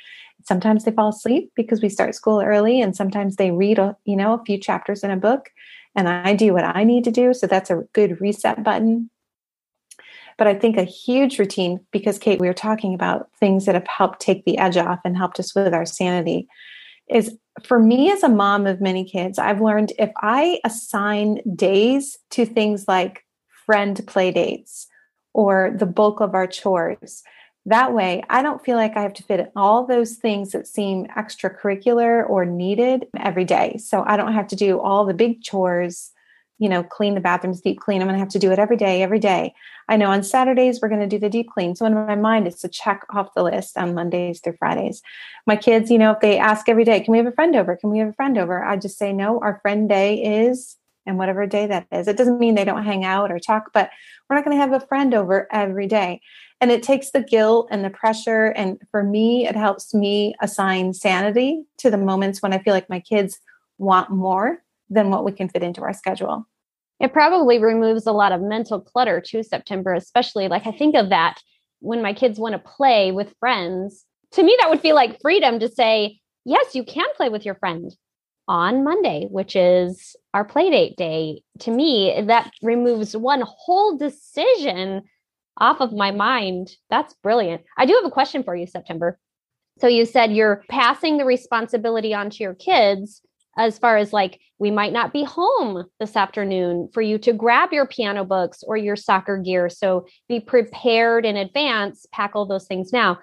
Sometimes 0.44 0.84
they 0.84 0.90
fall 0.90 1.10
asleep 1.10 1.52
because 1.54 1.82
we 1.82 1.88
start 1.88 2.14
school 2.14 2.40
early, 2.40 2.80
and 2.80 2.96
sometimes 2.96 3.36
they 3.36 3.50
read, 3.50 3.78
a, 3.78 3.96
you 4.04 4.16
know, 4.16 4.34
a 4.34 4.44
few 4.44 4.58
chapters 4.58 5.04
in 5.04 5.10
a 5.10 5.16
book. 5.16 5.50
And 5.94 6.08
I 6.08 6.34
do 6.34 6.54
what 6.54 6.64
I 6.64 6.84
need 6.84 7.04
to 7.04 7.10
do. 7.10 7.34
So 7.34 7.46
that's 7.46 7.70
a 7.70 7.84
good 7.92 8.20
reset 8.20 8.64
button. 8.64 9.10
But 10.38 10.46
I 10.46 10.54
think 10.54 10.78
a 10.78 10.84
huge 10.84 11.38
routine, 11.38 11.80
because 11.92 12.18
Kate, 12.18 12.40
we 12.40 12.48
were 12.48 12.54
talking 12.54 12.94
about 12.94 13.28
things 13.38 13.66
that 13.66 13.74
have 13.74 13.86
helped 13.86 14.20
take 14.20 14.44
the 14.44 14.56
edge 14.56 14.78
off 14.78 15.00
and 15.04 15.16
helped 15.16 15.38
us 15.38 15.54
with 15.54 15.74
our 15.74 15.84
sanity 15.84 16.48
is 17.10 17.36
for 17.62 17.78
me 17.78 18.10
as 18.10 18.22
a 18.22 18.28
mom 18.28 18.66
of 18.66 18.80
many 18.80 19.04
kids, 19.04 19.38
I've 19.38 19.60
learned 19.60 19.92
if 19.98 20.10
I 20.16 20.60
assign 20.64 21.40
days 21.54 22.18
to 22.30 22.46
things 22.46 22.86
like 22.88 23.24
friend 23.66 24.00
play 24.06 24.30
dates 24.30 24.86
or 25.34 25.74
the 25.76 25.86
bulk 25.86 26.20
of 26.20 26.34
our 26.34 26.46
chores, 26.46 27.22
that 27.66 27.94
way 27.94 28.22
I 28.28 28.42
don't 28.42 28.64
feel 28.64 28.76
like 28.76 28.96
I 28.96 29.02
have 29.02 29.14
to 29.14 29.22
fit 29.22 29.52
all 29.54 29.86
those 29.86 30.16
things 30.16 30.52
that 30.52 30.66
seem 30.66 31.06
extracurricular 31.16 32.28
or 32.28 32.44
needed 32.44 33.06
every 33.18 33.44
day. 33.44 33.76
So 33.78 34.02
I 34.06 34.16
don't 34.16 34.32
have 34.32 34.48
to 34.48 34.56
do 34.56 34.80
all 34.80 35.04
the 35.04 35.14
big 35.14 35.42
chores 35.42 36.10
you 36.62 36.68
know, 36.68 36.84
clean 36.84 37.16
the 37.16 37.20
bathrooms, 37.20 37.60
deep 37.60 37.80
clean. 37.80 38.00
I'm 38.00 38.06
going 38.06 38.14
to 38.14 38.20
have 38.20 38.28
to 38.28 38.38
do 38.38 38.52
it 38.52 38.58
every 38.60 38.76
day, 38.76 39.02
every 39.02 39.18
day. 39.18 39.52
I 39.88 39.96
know 39.96 40.12
on 40.12 40.22
Saturdays 40.22 40.78
we're 40.80 40.88
going 40.88 41.00
to 41.00 41.08
do 41.08 41.18
the 41.18 41.28
deep 41.28 41.50
clean. 41.50 41.74
So 41.74 41.84
in 41.86 41.92
my 41.92 42.14
mind, 42.14 42.46
it's 42.46 42.62
a 42.62 42.68
check 42.68 43.04
off 43.10 43.34
the 43.34 43.42
list 43.42 43.76
on 43.76 43.94
Mondays 43.94 44.38
through 44.38 44.54
Fridays. 44.60 45.02
My 45.44 45.56
kids, 45.56 45.90
you 45.90 45.98
know, 45.98 46.12
if 46.12 46.20
they 46.20 46.38
ask 46.38 46.68
every 46.68 46.84
day, 46.84 47.00
can 47.00 47.10
we 47.10 47.18
have 47.18 47.26
a 47.26 47.32
friend 47.32 47.56
over? 47.56 47.74
Can 47.74 47.90
we 47.90 47.98
have 47.98 48.10
a 48.10 48.12
friend 48.12 48.38
over? 48.38 48.62
I 48.62 48.76
just 48.76 48.96
say, 48.96 49.12
no, 49.12 49.40
our 49.40 49.58
friend 49.60 49.88
day 49.88 50.22
is, 50.44 50.76
and 51.04 51.18
whatever 51.18 51.48
day 51.48 51.66
that 51.66 51.88
is. 51.90 52.06
It 52.06 52.16
doesn't 52.16 52.38
mean 52.38 52.54
they 52.54 52.64
don't 52.64 52.84
hang 52.84 53.04
out 53.04 53.32
or 53.32 53.40
talk, 53.40 53.72
but 53.74 53.90
we're 54.30 54.36
not 54.36 54.44
going 54.44 54.56
to 54.56 54.60
have 54.60 54.72
a 54.72 54.86
friend 54.86 55.14
over 55.14 55.48
every 55.50 55.88
day. 55.88 56.20
And 56.60 56.70
it 56.70 56.84
takes 56.84 57.10
the 57.10 57.24
guilt 57.24 57.66
and 57.72 57.84
the 57.84 57.90
pressure. 57.90 58.46
And 58.46 58.78
for 58.92 59.02
me, 59.02 59.48
it 59.48 59.56
helps 59.56 59.92
me 59.92 60.36
assign 60.40 60.94
sanity 60.94 61.64
to 61.78 61.90
the 61.90 61.98
moments 61.98 62.40
when 62.40 62.52
I 62.52 62.60
feel 62.60 62.72
like 62.72 62.88
my 62.88 63.00
kids 63.00 63.40
want 63.78 64.10
more 64.10 64.62
than 64.88 65.10
what 65.10 65.24
we 65.24 65.32
can 65.32 65.48
fit 65.48 65.64
into 65.64 65.82
our 65.82 65.92
schedule 65.92 66.46
it 67.02 67.12
probably 67.12 67.58
removes 67.58 68.06
a 68.06 68.12
lot 68.12 68.32
of 68.32 68.40
mental 68.40 68.80
clutter 68.80 69.20
too 69.20 69.42
september 69.42 69.92
especially 69.92 70.48
like 70.48 70.66
i 70.66 70.72
think 70.72 70.94
of 70.94 71.10
that 71.10 71.38
when 71.82 72.00
my 72.00 72.14
kids 72.14 72.38
want 72.38 72.54
to 72.54 72.58
play 72.58 73.12
with 73.12 73.34
friends. 73.38 74.06
To 74.32 74.42
me 74.42 74.56
that 74.60 74.70
would 74.70 74.80
feel 74.80 74.94
like 74.94 75.20
freedom 75.20 75.58
to 75.58 75.68
say 75.68 76.20
yes 76.44 76.74
you 76.74 76.84
can 76.84 77.06
play 77.16 77.28
with 77.28 77.44
your 77.44 77.56
friend 77.56 77.94
on 78.48 78.82
monday 78.82 79.26
which 79.30 79.54
is 79.54 80.16
our 80.32 80.44
play 80.44 80.70
date 80.70 80.96
day. 80.96 81.42
To 81.60 81.70
me 81.70 82.22
that 82.26 82.50
removes 82.62 83.14
one 83.14 83.42
whole 83.44 83.98
decision 83.98 85.02
off 85.58 85.80
of 85.80 85.92
my 85.92 86.10
mind. 86.10 86.70
That's 86.88 87.12
brilliant. 87.22 87.62
I 87.76 87.84
do 87.84 87.92
have 87.94 88.06
a 88.06 88.10
question 88.10 88.42
for 88.42 88.56
you 88.56 88.66
september. 88.66 89.18
So 89.80 89.86
you 89.86 90.06
said 90.06 90.32
you're 90.32 90.64
passing 90.70 91.18
the 91.18 91.24
responsibility 91.24 92.14
on 92.14 92.30
to 92.30 92.42
your 92.42 92.54
kids 92.54 93.20
as 93.56 93.78
far 93.78 93.96
as 93.96 94.12
like 94.12 94.40
we 94.58 94.70
might 94.70 94.92
not 94.92 95.12
be 95.12 95.24
home 95.24 95.84
this 95.98 96.16
afternoon 96.16 96.88
for 96.92 97.02
you 97.02 97.18
to 97.18 97.32
grab 97.32 97.72
your 97.72 97.86
piano 97.86 98.24
books 98.24 98.62
or 98.66 98.76
your 98.76 98.96
soccer 98.96 99.38
gear. 99.38 99.68
So 99.68 100.06
be 100.28 100.40
prepared 100.40 101.26
in 101.26 101.36
advance 101.36 102.06
pack 102.12 102.32
all 102.34 102.46
those 102.46 102.66
things. 102.66 102.92
Now 102.92 103.18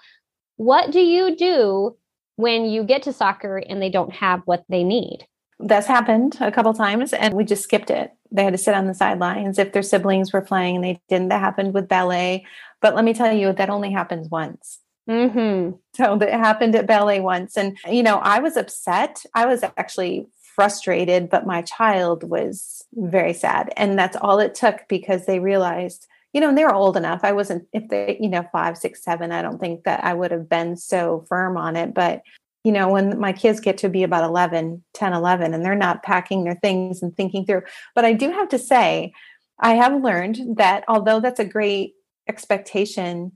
what 0.58 0.92
do 0.92 1.00
you 1.00 1.36
do 1.36 1.98
when 2.36 2.66
you 2.66 2.84
get 2.84 3.04
to 3.04 3.14
soccer 3.14 3.58
and 3.58 3.82
they 3.82 3.90
don't 3.90 4.14
have 4.14 4.42
what 4.46 4.64
they 4.70 4.84
need? 4.84 5.26
That's 5.60 5.88
happened 5.88 6.38
a 6.40 6.52
couple 6.52 6.74
times 6.74 7.14
and 7.14 7.34
we 7.34 7.44
just 7.44 7.64
skipped 7.64 7.90
it. 7.90 8.12
They 8.32 8.44
had 8.44 8.54
to 8.54 8.58
sit 8.58 8.76
on 8.76 8.88
the 8.88 8.94
sidelines. 8.94 9.58
If 9.58 9.74
their 9.74 9.84
siblings 9.84 10.32
were 10.32 10.42
playing 10.42 10.76
and 10.76 10.84
they 10.84 11.02
didn't. 11.10 11.30
That 11.30 11.42
happened 11.42 11.74
with 11.74 11.88
ballet. 11.88 12.46
But 12.82 12.96
let 12.96 13.04
me 13.04 13.14
tell 13.14 13.34
you 13.34 13.52
that 13.52 13.70
only 13.70 13.92
happens 13.92 14.30
once 14.30 14.80
Mm-hmm. 15.10 15.76
So 15.96 16.18
that 16.18 16.30
happened 16.30 16.76
at 16.76 16.86
ballet 16.86 17.20
once. 17.20 17.58
And, 17.58 17.78
you 17.90 18.04
know, 18.04 18.18
I 18.18 18.40
was 18.40 18.56
upset. 18.56 19.26
I 19.34 19.48
was 19.48 19.64
actually 19.76 20.28
frustrated, 20.56 21.30
but 21.30 21.48
my 21.48 21.64
child 21.64 22.24
was 22.24 22.86
very 22.94 23.34
sad. 23.34 23.74
And 23.76 23.98
that's 23.98 24.18
all 24.18 24.40
it 24.40 24.54
took 24.54 24.88
because 24.88 25.26
they 25.26 25.40
realized, 25.40 26.06
you 26.32 26.42
know, 26.42 26.50
and 26.50 26.58
they 26.58 26.64
were 26.64 26.76
old 26.76 26.96
enough. 26.96 27.22
I 27.24 27.32
wasn't, 27.32 27.68
if 27.74 27.90
they, 27.90 28.18
you 28.20 28.30
know, 28.30 28.48
five, 28.52 28.78
six, 28.78 29.04
seven, 29.04 29.32
I 29.32 29.42
don't 29.42 29.60
think 29.60 29.86
that 29.86 30.04
I 30.04 30.14
would 30.14 30.30
have 30.30 30.48
been 30.48 30.78
so 30.78 31.26
firm 31.28 31.58
on 31.58 31.76
it. 31.76 31.96
But, 31.96 32.22
you 32.64 32.72
know, 32.72 32.90
when 32.90 33.20
my 33.20 33.34
kids 33.34 33.60
get 33.60 33.80
to 33.80 33.90
be 33.90 34.04
about 34.04 34.26
11, 34.26 34.84
10, 34.94 35.14
11, 35.14 35.56
and 35.56 35.66
they're 35.66 35.76
not 35.76 36.04
packing 36.04 36.44
their 36.44 36.60
things 36.62 37.02
and 37.02 37.16
thinking 37.16 37.46
through. 37.46 37.64
But 37.96 38.06
I 38.06 38.14
do 38.14 38.30
have 38.30 38.50
to 38.50 38.60
say, 38.60 39.14
I 39.60 39.74
have 39.74 40.04
learned 40.04 40.58
that 40.58 40.84
although 40.88 41.20
that's 41.20 41.40
a 41.40 41.46
great 41.46 41.94
expectation, 42.28 43.32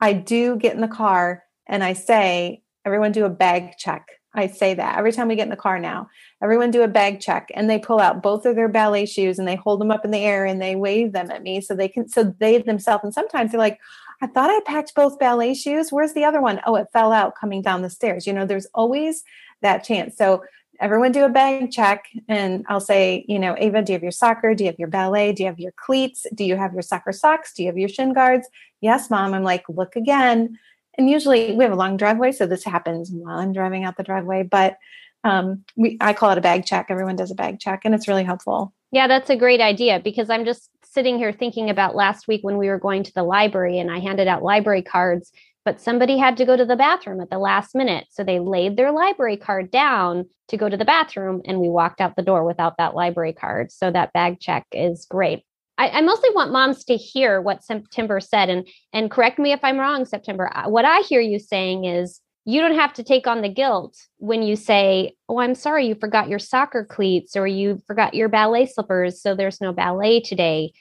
I 0.00 0.12
do 0.12 0.56
get 0.56 0.74
in 0.74 0.80
the 0.80 0.88
car 0.88 1.44
and 1.66 1.82
I 1.82 1.92
say, 1.92 2.62
everyone 2.84 3.12
do 3.12 3.24
a 3.24 3.30
bag 3.30 3.76
check. 3.78 4.06
I 4.34 4.46
say 4.46 4.74
that 4.74 4.98
every 4.98 5.12
time 5.12 5.28
we 5.28 5.36
get 5.36 5.44
in 5.44 5.50
the 5.50 5.56
car 5.56 5.78
now. 5.78 6.08
Everyone 6.42 6.70
do 6.70 6.82
a 6.82 6.88
bag 6.88 7.20
check 7.20 7.50
and 7.54 7.68
they 7.68 7.78
pull 7.78 7.98
out 7.98 8.22
both 8.22 8.46
of 8.46 8.56
their 8.56 8.68
ballet 8.68 9.06
shoes 9.06 9.38
and 9.38 9.48
they 9.48 9.56
hold 9.56 9.80
them 9.80 9.90
up 9.90 10.04
in 10.04 10.10
the 10.10 10.24
air 10.24 10.44
and 10.44 10.60
they 10.60 10.76
wave 10.76 11.12
them 11.12 11.30
at 11.30 11.42
me 11.42 11.60
so 11.60 11.74
they 11.74 11.88
can 11.88 12.08
so 12.08 12.34
they 12.38 12.58
themselves 12.58 13.04
and 13.04 13.14
sometimes 13.14 13.50
they're 13.50 13.58
like, 13.58 13.78
I 14.20 14.26
thought 14.26 14.50
I 14.50 14.60
packed 14.66 14.94
both 14.94 15.18
ballet 15.18 15.54
shoes. 15.54 15.90
Where's 15.90 16.12
the 16.12 16.24
other 16.24 16.40
one? 16.40 16.60
Oh, 16.66 16.76
it 16.76 16.88
fell 16.92 17.12
out 17.12 17.34
coming 17.40 17.62
down 17.62 17.82
the 17.82 17.90
stairs. 17.90 18.26
You 18.26 18.32
know, 18.32 18.46
there's 18.46 18.66
always 18.74 19.24
that 19.62 19.82
chance. 19.82 20.16
So 20.16 20.42
everyone 20.80 21.12
do 21.12 21.24
a 21.24 21.28
bag 21.28 21.70
check 21.70 22.06
and 22.28 22.64
I'll 22.68 22.80
say, 22.80 23.24
you 23.28 23.38
know, 23.38 23.56
Ava, 23.58 23.82
do 23.82 23.92
you 23.92 23.94
have 23.94 24.02
your 24.02 24.12
soccer? 24.12 24.54
Do 24.54 24.64
you 24.64 24.70
have 24.70 24.78
your 24.78 24.88
ballet? 24.88 25.32
Do 25.32 25.42
you 25.42 25.48
have 25.48 25.58
your 25.58 25.72
cleats? 25.72 26.26
Do 26.34 26.44
you 26.44 26.56
have 26.56 26.72
your 26.72 26.82
soccer 26.82 27.12
socks? 27.12 27.52
Do 27.54 27.62
you 27.62 27.68
have 27.68 27.78
your 27.78 27.88
shin 27.88 28.12
guards? 28.12 28.48
Yes, 28.80 29.10
mom. 29.10 29.34
I'm 29.34 29.42
like, 29.42 29.64
look 29.68 29.96
again. 29.96 30.58
And 30.96 31.08
usually 31.08 31.52
we 31.52 31.64
have 31.64 31.72
a 31.72 31.76
long 31.76 31.96
driveway, 31.96 32.32
so 32.32 32.46
this 32.46 32.64
happens 32.64 33.10
while 33.12 33.38
I'm 33.38 33.52
driving 33.52 33.84
out 33.84 33.96
the 33.96 34.02
driveway. 34.02 34.42
But 34.42 34.76
um, 35.24 35.64
we 35.76 35.96
I 36.00 36.12
call 36.12 36.30
it 36.30 36.38
a 36.38 36.42
bag 36.42 36.64
check. 36.64 36.86
Everyone 36.88 37.16
does 37.16 37.30
a 37.30 37.36
bag 37.36 37.60
check, 37.60 37.82
and 37.84 37.94
it's 37.94 38.08
really 38.08 38.24
helpful. 38.24 38.72
Yeah, 38.90 39.06
that's 39.06 39.30
a 39.30 39.36
great 39.36 39.60
idea 39.60 40.00
because 40.00 40.30
I'm 40.30 40.44
just 40.44 40.70
sitting 40.82 41.18
here 41.18 41.32
thinking 41.32 41.68
about 41.68 41.94
last 41.94 42.26
week 42.26 42.42
when 42.42 42.56
we 42.56 42.68
were 42.68 42.78
going 42.78 43.02
to 43.02 43.12
the 43.12 43.22
library 43.22 43.78
and 43.78 43.90
I 43.90 43.98
handed 43.98 44.26
out 44.26 44.42
library 44.42 44.82
cards 44.82 45.30
but 45.68 45.82
somebody 45.82 46.16
had 46.16 46.38
to 46.38 46.46
go 46.46 46.56
to 46.56 46.64
the 46.64 46.76
bathroom 46.76 47.20
at 47.20 47.28
the 47.28 47.36
last 47.36 47.74
minute. 47.74 48.06
So 48.08 48.24
they 48.24 48.38
laid 48.38 48.78
their 48.78 48.90
library 48.90 49.36
card 49.36 49.70
down 49.70 50.24
to 50.48 50.56
go 50.56 50.66
to 50.66 50.78
the 50.78 50.84
bathroom, 50.86 51.42
and 51.44 51.60
we 51.60 51.68
walked 51.68 52.00
out 52.00 52.16
the 52.16 52.22
door 52.22 52.42
without 52.42 52.78
that 52.78 52.94
library 52.94 53.34
card. 53.34 53.70
So 53.70 53.90
that 53.90 54.14
bag 54.14 54.40
check 54.40 54.66
is 54.72 55.04
great. 55.04 55.44
I, 55.78 55.88
I 55.90 56.00
mostly 56.02 56.30
want 56.34 56.52
moms 56.52 56.84
to 56.84 56.96
hear 56.96 57.40
what 57.40 57.64
September 57.64 58.20
said, 58.20 58.50
and 58.50 58.66
and 58.92 59.10
correct 59.10 59.38
me 59.38 59.52
if 59.52 59.60
I'm 59.62 59.78
wrong, 59.78 60.04
September. 60.04 60.50
What 60.66 60.84
I 60.84 61.00
hear 61.00 61.20
you 61.20 61.38
saying 61.38 61.84
is 61.84 62.20
you 62.44 62.60
don't 62.60 62.74
have 62.74 62.92
to 62.94 63.04
take 63.04 63.26
on 63.26 63.42
the 63.42 63.48
guilt 63.48 63.96
when 64.18 64.42
you 64.42 64.56
say, 64.56 65.14
"Oh, 65.28 65.38
I'm 65.38 65.54
sorry, 65.54 65.86
you 65.86 65.94
forgot 65.94 66.28
your 66.28 66.38
soccer 66.38 66.84
cleats 66.84 67.36
or 67.36 67.46
you 67.46 67.80
forgot 67.86 68.14
your 68.14 68.28
ballet 68.28 68.66
slippers, 68.66 69.22
so 69.22 69.34
there's 69.34 69.60
no 69.60 69.72
ballet 69.72 70.20
today." 70.20 70.72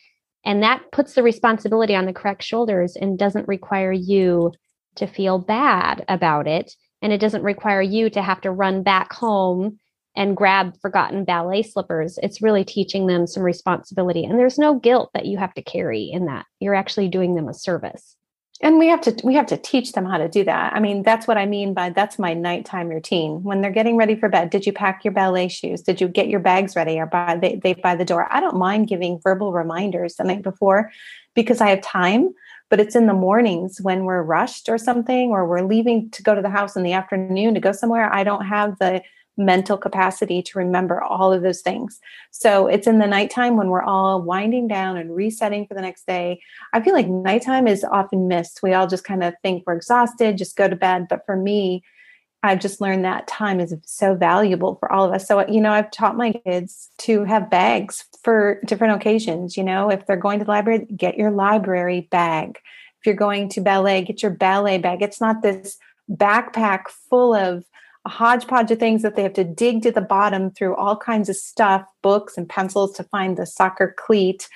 And 0.43 0.63
that 0.63 0.91
puts 0.91 1.13
the 1.13 1.23
responsibility 1.23 1.93
on 1.95 2.05
the 2.05 2.13
correct 2.13 2.41
shoulders 2.41 2.95
and 2.95 3.19
doesn't 3.19 3.47
require 3.47 3.91
you 3.91 4.53
to 4.95 5.05
feel 5.05 5.39
bad 5.39 6.05
about 6.07 6.47
it. 6.47 6.73
And 7.01 7.13
it 7.13 7.19
doesn't 7.19 7.43
require 7.43 7.81
you 7.81 8.09
to 8.11 8.21
have 8.21 8.41
to 8.41 8.51
run 8.51 8.81
back 8.81 9.13
home 9.13 9.79
and 10.17 10.35
grab 10.35 10.75
forgotten 10.81 11.23
ballet 11.23 11.61
slippers. 11.61 12.19
It's 12.21 12.41
really 12.41 12.65
teaching 12.65 13.05
them 13.05 13.27
some 13.27 13.43
responsibility. 13.43 14.25
And 14.25 14.37
there's 14.37 14.57
no 14.57 14.79
guilt 14.79 15.11
that 15.13 15.27
you 15.27 15.37
have 15.37 15.53
to 15.53 15.61
carry 15.61 16.03
in 16.11 16.25
that. 16.25 16.45
You're 16.59 16.75
actually 16.75 17.07
doing 17.07 17.35
them 17.35 17.47
a 17.47 17.53
service. 17.53 18.15
And 18.59 18.79
we 18.79 18.87
have 18.87 19.01
to 19.01 19.15
we 19.23 19.35
have 19.35 19.45
to 19.47 19.57
teach 19.57 19.91
them 19.91 20.05
how 20.05 20.17
to 20.17 20.27
do 20.27 20.43
that. 20.43 20.73
I 20.73 20.79
mean, 20.79 21.03
that's 21.03 21.27
what 21.27 21.37
I 21.37 21.45
mean 21.45 21.75
by 21.75 21.91
that's 21.91 22.17
my 22.17 22.33
nighttime 22.33 22.89
routine. 22.89 23.43
When 23.43 23.61
they're 23.61 23.69
getting 23.69 23.97
ready 23.97 24.15
for 24.15 24.29
bed, 24.29 24.49
did 24.49 24.65
you 24.65 24.73
pack 24.73 25.05
your 25.05 25.13
ballet 25.13 25.47
shoes? 25.47 25.83
Did 25.83 26.01
you 26.01 26.07
get 26.07 26.27
your 26.27 26.39
bags 26.39 26.75
ready 26.75 26.97
or 26.99 27.05
by 27.05 27.37
they, 27.39 27.59
they 27.63 27.75
by 27.75 27.95
the 27.95 28.03
door? 28.03 28.27
I 28.31 28.39
don't 28.39 28.57
mind 28.57 28.87
giving 28.87 29.19
verbal 29.21 29.53
reminders 29.53 30.15
the 30.15 30.23
night 30.23 30.41
before 30.41 30.91
because 31.35 31.61
I 31.61 31.69
have 31.69 31.81
time 31.81 32.33
but 32.69 32.81
it's 32.81 32.97
in 32.97 33.07
the 33.07 33.13
mornings 33.13 33.79
when 33.79 34.03
we're 34.03 34.21
rushed 34.21 34.67
or 34.67 34.77
something 34.77 35.29
or 35.29 35.47
we're 35.47 35.61
leaving 35.61 36.09
to 36.11 36.21
go 36.21 36.35
to 36.35 36.41
the 36.41 36.49
house 36.49 36.75
in 36.75 36.83
the 36.83 36.91
afternoon 36.91 37.53
to 37.53 37.61
go 37.61 37.71
somewhere 37.71 38.13
i 38.13 38.25
don't 38.25 38.45
have 38.45 38.77
the 38.79 39.01
mental 39.37 39.77
capacity 39.77 40.41
to 40.41 40.57
remember 40.57 41.01
all 41.01 41.31
of 41.31 41.43
those 41.43 41.61
things 41.61 41.99
so 42.31 42.67
it's 42.67 42.87
in 42.87 42.99
the 42.99 43.07
nighttime 43.07 43.55
when 43.55 43.69
we're 43.69 43.83
all 43.83 44.21
winding 44.21 44.67
down 44.67 44.97
and 44.97 45.15
resetting 45.15 45.65
for 45.67 45.73
the 45.73 45.81
next 45.81 46.07
day 46.07 46.39
i 46.73 46.81
feel 46.81 46.93
like 46.93 47.07
nighttime 47.07 47.67
is 47.67 47.83
often 47.83 48.27
missed 48.27 48.61
we 48.63 48.73
all 48.73 48.87
just 48.87 49.03
kind 49.03 49.23
of 49.23 49.33
think 49.41 49.63
we're 49.65 49.75
exhausted 49.75 50.37
just 50.37 50.57
go 50.57 50.67
to 50.67 50.75
bed 50.75 51.07
but 51.07 51.25
for 51.25 51.35
me 51.35 51.83
I've 52.43 52.59
just 52.59 52.81
learned 52.81 53.03
that 53.03 53.27
time 53.27 53.59
is 53.59 53.75
so 53.85 54.15
valuable 54.15 54.75
for 54.75 54.91
all 54.91 55.03
of 55.05 55.11
us. 55.11 55.27
So, 55.27 55.45
you 55.47 55.59
know, 55.59 55.71
I've 55.71 55.91
taught 55.91 56.15
my 56.15 56.33
kids 56.33 56.89
to 56.99 57.23
have 57.23 57.49
bags 57.49 58.05
for 58.23 58.61
different 58.65 58.95
occasions. 58.95 59.57
You 59.57 59.63
know, 59.63 59.89
if 59.89 60.05
they're 60.05 60.17
going 60.17 60.39
to 60.39 60.45
the 60.45 60.51
library, 60.51 60.85
get 60.95 61.17
your 61.17 61.31
library 61.31 62.07
bag. 62.11 62.59
If 62.99 63.05
you're 63.05 63.15
going 63.15 63.49
to 63.49 63.61
ballet, 63.61 64.03
get 64.03 64.21
your 64.21 64.31
ballet 64.31 64.77
bag. 64.77 65.01
It's 65.01 65.19
not 65.19 65.41
this 65.41 65.77
backpack 66.09 66.89
full 67.09 67.33
of 67.33 67.65
hodgepodge 68.07 68.71
of 68.71 68.79
things 68.79 69.01
that 69.01 69.15
they 69.15 69.23
have 69.23 69.33
to 69.33 69.43
dig 69.43 69.81
to 69.83 69.91
the 69.91 70.01
bottom 70.01 70.51
through 70.51 70.75
all 70.75 70.97
kinds 70.97 71.29
of 71.29 71.35
stuff, 71.35 71.85
books 72.01 72.37
and 72.37 72.47
pencils 72.47 72.93
to 72.93 73.03
find 73.03 73.37
the 73.37 73.45
soccer 73.45 73.95
cleat. 73.97 74.47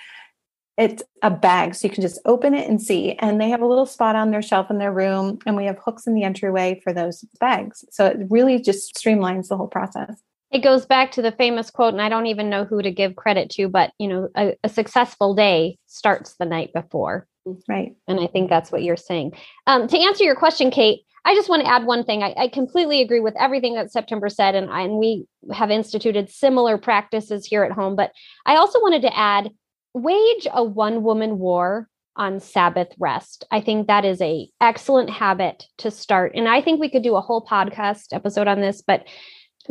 It's 0.77 1.03
a 1.21 1.29
bag 1.29 1.75
so 1.75 1.87
you 1.87 1.93
can 1.93 2.01
just 2.01 2.19
open 2.25 2.53
it 2.53 2.69
and 2.69 2.81
see. 2.81 3.13
And 3.13 3.39
they 3.39 3.49
have 3.49 3.61
a 3.61 3.67
little 3.67 3.85
spot 3.85 4.15
on 4.15 4.31
their 4.31 4.41
shelf 4.41 4.71
in 4.71 4.77
their 4.77 4.93
room 4.93 5.39
and 5.45 5.55
we 5.55 5.65
have 5.65 5.77
hooks 5.83 6.07
in 6.07 6.13
the 6.13 6.23
entryway 6.23 6.79
for 6.83 6.93
those 6.93 7.25
bags. 7.39 7.85
So 7.91 8.05
it 8.05 8.17
really 8.29 8.59
just 8.59 8.95
streamlines 8.95 9.49
the 9.49 9.57
whole 9.57 9.67
process. 9.67 10.21
It 10.51 10.63
goes 10.63 10.85
back 10.85 11.11
to 11.13 11.21
the 11.21 11.31
famous 11.31 11.69
quote 11.69 11.93
and 11.93 12.01
i 12.01 12.09
don't 12.09 12.25
even 12.25 12.49
know 12.49 12.65
who 12.65 12.81
to 12.81 12.91
give 12.91 13.15
credit 13.15 13.49
to 13.51 13.69
but 13.69 13.93
you 13.99 14.07
know 14.09 14.27
a, 14.35 14.53
a 14.65 14.67
successful 14.67 15.33
day 15.33 15.77
starts 15.87 16.35
the 16.35 16.45
night 16.45 16.73
before 16.73 17.25
right 17.67 17.95
and 18.07 18.19
i 18.19 18.27
think 18.27 18.49
that's 18.49 18.71
what 18.71 18.83
you're 18.83 18.97
saying 18.97 19.31
um, 19.67 19.87
to 19.87 19.97
answer 19.97 20.23
your 20.23 20.35
question 20.35 20.71
kate 20.71 21.01
I 21.23 21.35
just 21.35 21.49
want 21.49 21.61
to 21.61 21.69
add 21.69 21.85
one 21.85 22.03
thing. 22.03 22.23
I, 22.23 22.33
I, 22.35 22.47
completely 22.47 22.99
agree 23.01 23.19
with 23.19 23.35
everything 23.39 23.75
that 23.75 23.91
September 23.91 24.27
said, 24.27 24.55
and, 24.55 24.71
and 24.71 24.93
we 24.93 25.27
have 25.53 25.69
instituted 25.69 26.31
similar 26.31 26.79
practices 26.79 27.45
here 27.45 27.63
at 27.63 27.71
home. 27.71 27.95
But 27.95 28.11
I 28.45 28.55
also 28.55 28.81
wanted 28.81 29.03
to 29.03 29.15
add 29.15 29.51
wage 29.93 30.47
a 30.51 30.63
one 30.63 31.03
woman 31.03 31.37
war 31.37 31.87
on 32.15 32.39
Sabbath 32.39 32.89
rest. 32.99 33.45
I 33.51 33.61
think 33.61 33.87
that 33.87 34.03
is 34.03 34.21
a 34.21 34.49
excellent 34.59 35.09
habit 35.09 35.65
to 35.77 35.91
start. 35.91 36.33
And 36.35 36.47
I 36.47 36.61
think 36.61 36.79
we 36.79 36.89
could 36.89 37.03
do 37.03 37.15
a 37.15 37.21
whole 37.21 37.45
podcast 37.45 38.13
episode 38.13 38.47
on 38.47 38.61
this, 38.61 38.81
but 38.81 39.05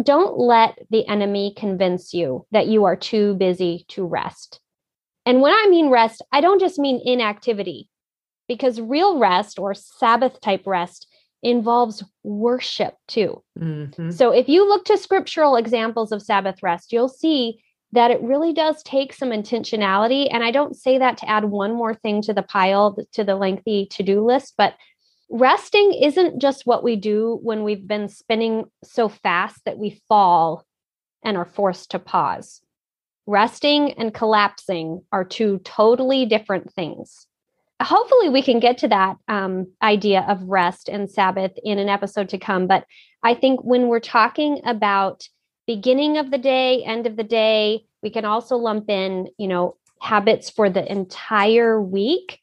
don't 0.02 0.38
let 0.38 0.78
the 0.90 1.06
enemy 1.09 1.52
convince 1.56 2.14
you 2.14 2.46
that 2.52 2.68
you 2.68 2.85
are 2.85 2.96
too 2.96 3.35
busy 3.35 3.85
to 3.88 4.06
rest. 4.06 4.61
And 5.26 5.40
when 5.40 5.52
I 5.52 5.68
mean 5.68 5.90
rest, 5.90 6.22
I 6.33 6.40
don't 6.40 6.61
just 6.61 6.78
mean 6.78 7.00
inactivity, 7.04 7.88
because 8.48 8.80
real 8.80 9.18
rest 9.18 9.59
or 9.59 9.74
Sabbath 9.74 10.40
type 10.40 10.66
rest 10.66 11.06
involves 11.42 12.04
worship 12.22 12.94
too. 13.09 13.42
Mm-hmm. 13.59 14.11
So 14.11 14.30
if 14.30 14.48
you 14.48 14.68
look 14.68 14.85
to 14.87 14.98
scriptural 14.98 15.56
examples 15.56 16.12
of 16.12 16.22
Sabbath 16.22 16.62
rest, 16.62 16.92
you'll 16.92 17.09
see 17.09 17.62
that 17.92 18.11
it 18.11 18.22
really 18.22 18.52
does 18.52 18.83
take 18.83 19.12
some 19.12 19.30
intentionality. 19.30 20.28
And 20.30 20.44
I 20.44 20.50
don't 20.50 20.76
say 20.76 20.98
that 20.98 21.16
to 21.18 21.28
add 21.28 21.44
one 21.44 21.74
more 21.74 21.94
thing 21.94 22.22
to 22.22 22.33
the 22.33 22.42
pile, 22.42 22.96
to 23.12 23.24
the 23.24 23.37
lengthy 23.37 23.87
to 23.87 24.02
do 24.02 24.24
list, 24.24 24.54
but 24.56 24.74
resting 25.30 25.92
isn't 25.94 26.40
just 26.40 26.66
what 26.66 26.85
we 26.85 26.96
do 26.96 27.38
when 27.42 27.62
we've 27.62 27.87
been 27.87 28.09
spinning 28.09 28.64
so 28.83 29.09
fast 29.09 29.64
that 29.64 29.78
we 29.78 30.00
fall 30.09 30.64
and 31.24 31.37
are 31.37 31.44
forced 31.44 31.90
to 31.92 31.98
pause. 31.98 32.61
Resting 33.31 33.93
and 33.93 34.12
collapsing 34.12 35.03
are 35.12 35.25
two 35.25 35.61
totally 35.62 36.27
different 36.27 36.73
things. 36.75 37.29
Hopefully, 37.81 38.29
we 38.29 38.43
can 38.43 38.59
get 38.59 38.77
to 38.79 38.88
that 38.88 39.19
um, 39.29 39.69
idea 39.81 40.27
of 40.29 40.43
rest 40.43 40.88
and 40.88 41.09
Sabbath 41.09 41.53
in 41.62 41.79
an 41.79 41.88
episode 41.88 42.29
to 42.31 42.38
come. 42.38 42.66
But 42.66 42.87
I 43.23 43.35
think 43.35 43.62
when 43.62 43.87
we're 43.87 44.01
talking 44.01 44.61
about 44.64 45.29
beginning 45.69 46.19
of 46.19 46.33
the 46.33 46.38
day, 46.38 46.83
end 46.83 47.07
of 47.07 47.14
the 47.14 47.23
day. 47.23 47.85
We 48.03 48.11
can 48.11 48.25
also 48.25 48.57
lump 48.57 48.90
in, 48.90 49.29
you 49.38 49.47
know, 49.47 49.77
habits 50.01 50.51
for 50.51 50.69
the 50.69 50.90
entire 50.90 51.81
week. 51.81 52.40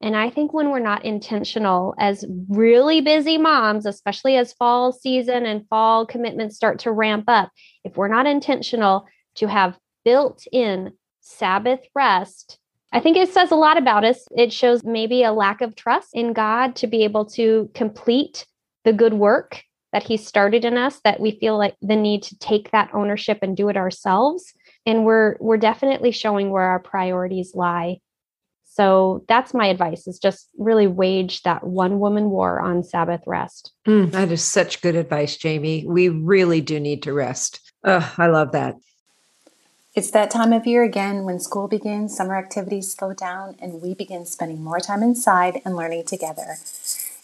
And 0.00 0.16
I 0.16 0.28
think 0.28 0.52
when 0.52 0.70
we're 0.70 0.80
not 0.80 1.04
intentional 1.04 1.94
as 2.00 2.24
really 2.48 3.00
busy 3.00 3.38
moms, 3.38 3.86
especially 3.86 4.36
as 4.36 4.54
fall 4.54 4.90
season 4.90 5.46
and 5.46 5.68
fall 5.68 6.04
commitments 6.04 6.56
start 6.56 6.80
to 6.80 6.90
ramp 6.90 7.26
up, 7.28 7.52
if 7.84 7.96
we're 7.96 8.08
not 8.08 8.26
intentional 8.26 9.06
to 9.36 9.46
have 9.46 9.78
built 10.04 10.44
in 10.52 10.92
Sabbath 11.20 11.80
rest, 11.94 12.58
I 12.92 13.00
think 13.00 13.16
it 13.16 13.28
says 13.28 13.50
a 13.50 13.56
lot 13.56 13.76
about 13.76 14.04
us. 14.04 14.24
It 14.36 14.52
shows 14.52 14.84
maybe 14.84 15.24
a 15.24 15.32
lack 15.32 15.60
of 15.60 15.74
trust 15.74 16.10
in 16.14 16.32
God 16.32 16.76
to 16.76 16.86
be 16.86 17.02
able 17.02 17.24
to 17.30 17.68
complete 17.74 18.46
the 18.84 18.92
good 18.92 19.14
work 19.14 19.62
that 19.92 20.04
he 20.04 20.16
started 20.16 20.64
in 20.64 20.76
us 20.76 21.00
that 21.04 21.20
we 21.20 21.38
feel 21.38 21.58
like 21.58 21.74
the 21.80 21.96
need 21.96 22.22
to 22.24 22.38
take 22.38 22.70
that 22.70 22.90
ownership 22.94 23.38
and 23.42 23.56
do 23.56 23.68
it 23.68 23.76
ourselves. 23.76 24.52
And 24.86 25.04
we're 25.04 25.36
we're 25.40 25.56
definitely 25.56 26.12
showing 26.12 26.50
where 26.50 26.64
our 26.64 26.78
priorities 26.78 27.54
lie. 27.54 27.98
So 28.64 29.24
that's 29.28 29.54
my 29.54 29.66
advice 29.66 30.06
is 30.06 30.18
just 30.18 30.48
really 30.58 30.86
wage 30.86 31.42
that 31.42 31.64
one 31.64 32.00
woman 32.00 32.30
war 32.30 32.60
on 32.60 32.82
sabbath 32.82 33.22
rest. 33.26 33.72
Mm, 33.86 34.10
that 34.10 34.30
is 34.30 34.42
such 34.42 34.82
good 34.82 34.96
advice 34.96 35.36
jamie. 35.36 35.84
We 35.86 36.08
really 36.08 36.60
do 36.60 36.78
need 36.78 37.02
to 37.04 37.12
rest. 37.12 37.60
Oh, 37.82 38.14
i 38.18 38.26
love 38.28 38.52
that 38.52 38.74
it's 39.94 40.10
that 40.10 40.30
time 40.30 40.52
of 40.52 40.66
year 40.66 40.82
again 40.82 41.24
when 41.24 41.38
school 41.38 41.68
begins 41.68 42.16
summer 42.16 42.36
activities 42.36 42.92
slow 42.92 43.12
down 43.12 43.56
and 43.60 43.80
we 43.80 43.94
begin 43.94 44.26
spending 44.26 44.62
more 44.62 44.80
time 44.80 45.02
inside 45.02 45.60
and 45.64 45.76
learning 45.76 46.04
together 46.04 46.56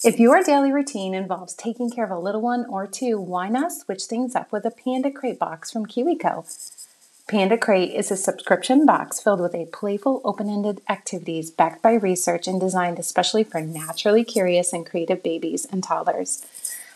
if 0.02 0.18
your 0.18 0.42
daily 0.42 0.72
routine 0.72 1.12
involves 1.12 1.52
taking 1.52 1.90
care 1.90 2.06
of 2.06 2.10
a 2.10 2.18
little 2.18 2.40
one 2.40 2.64
or 2.64 2.86
two, 2.86 3.20
why 3.20 3.50
not 3.50 3.70
switch 3.70 4.04
things 4.04 4.34
up 4.34 4.50
with 4.50 4.64
a 4.64 4.70
Panda 4.70 5.10
Crate 5.10 5.38
box 5.38 5.70
from 5.70 5.84
KiwiCo? 5.84 6.86
Panda 7.28 7.58
Crate 7.58 7.92
is 7.94 8.10
a 8.10 8.16
subscription 8.16 8.86
box 8.86 9.20
filled 9.20 9.40
with 9.40 9.54
a 9.54 9.66
playful, 9.66 10.22
open 10.24 10.48
ended 10.48 10.80
activities 10.88 11.50
backed 11.50 11.82
by 11.82 11.92
research 11.92 12.48
and 12.48 12.58
designed 12.58 12.98
especially 12.98 13.44
for 13.44 13.60
naturally 13.60 14.24
curious 14.24 14.72
and 14.72 14.86
creative 14.86 15.22
babies 15.22 15.66
and 15.66 15.84
toddlers. 15.84 16.46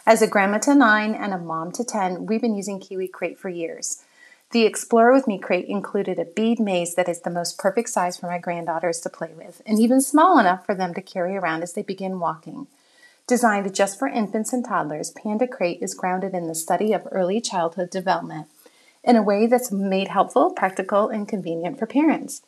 As 0.07 0.23
a 0.23 0.27
grandma 0.27 0.57
to 0.61 0.75
nine 0.75 1.15
and 1.15 1.35
a 1.35 1.39
mom 1.39 1.73
to 1.73 1.85
10, 1.85 2.25
we've 2.25 2.41
been 2.41 2.57
using 2.57 2.81
Kiwi 2.81 3.09
Crate 3.09 3.39
for 3.39 3.51
years. 3.51 4.03
The 4.55 4.67
Explore 4.67 5.13
With 5.13 5.27
Me 5.27 5.37
crate 5.37 5.67
included 5.67 6.21
a 6.21 6.25
bead 6.25 6.61
maze 6.61 6.95
that 6.95 7.09
is 7.09 7.23
the 7.23 7.29
most 7.29 7.59
perfect 7.59 7.89
size 7.89 8.17
for 8.17 8.29
my 8.29 8.39
granddaughters 8.39 9.01
to 9.01 9.11
play 9.11 9.33
with, 9.37 9.61
and 9.67 9.81
even 9.81 10.01
small 10.01 10.39
enough 10.39 10.65
for 10.65 10.77
them 10.77 10.95
to 10.95 11.03
carry 11.03 11.37
around 11.37 11.65
as 11.65 11.73
they 11.73 11.83
begin 11.83 12.21
walking. 12.21 12.69
Designed 13.27 13.75
just 13.75 13.99
for 13.99 14.07
infants 14.07 14.53
and 14.53 14.65
toddlers, 14.65 15.11
Panda 15.11 15.49
Crate 15.49 15.83
is 15.83 15.93
grounded 15.93 16.35
in 16.35 16.47
the 16.47 16.55
study 16.55 16.93
of 16.93 17.09
early 17.11 17.41
childhood 17.41 17.91
development 17.91 18.47
in 19.03 19.17
a 19.17 19.25
way 19.25 19.49
that's 19.49 19.73
made 19.73 20.07
helpful, 20.07 20.53
practical, 20.53 21.09
and 21.09 21.27
convenient 21.27 21.77
for 21.77 21.87
parents. 21.87 22.43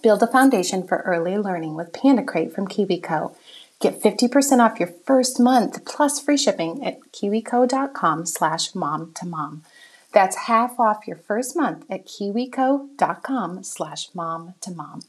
Build 0.00 0.22
a 0.22 0.28
foundation 0.28 0.86
for 0.86 0.98
early 0.98 1.36
learning 1.36 1.74
with 1.74 1.92
Panda 1.92 2.22
Crate 2.22 2.52
from 2.52 2.68
KiwiCo. 2.68 3.34
Get 3.80 4.00
50% 4.00 4.60
off 4.60 4.78
your 4.78 4.94
first 5.04 5.40
month 5.40 5.84
plus 5.84 6.20
free 6.20 6.36
shipping 6.36 6.86
at 6.86 7.00
kiwico.com 7.10 8.24
slash 8.24 8.72
mom 8.76 9.10
to 9.14 9.26
mom. 9.26 9.64
That's 10.12 10.36
half 10.36 10.80
off 10.80 11.06
your 11.06 11.16
first 11.16 11.56
month 11.56 11.84
at 11.90 12.06
kiwico.com 12.06 13.62
slash 13.62 14.08
mom 14.14 14.54
to 14.60 14.70
mom. 14.70 15.02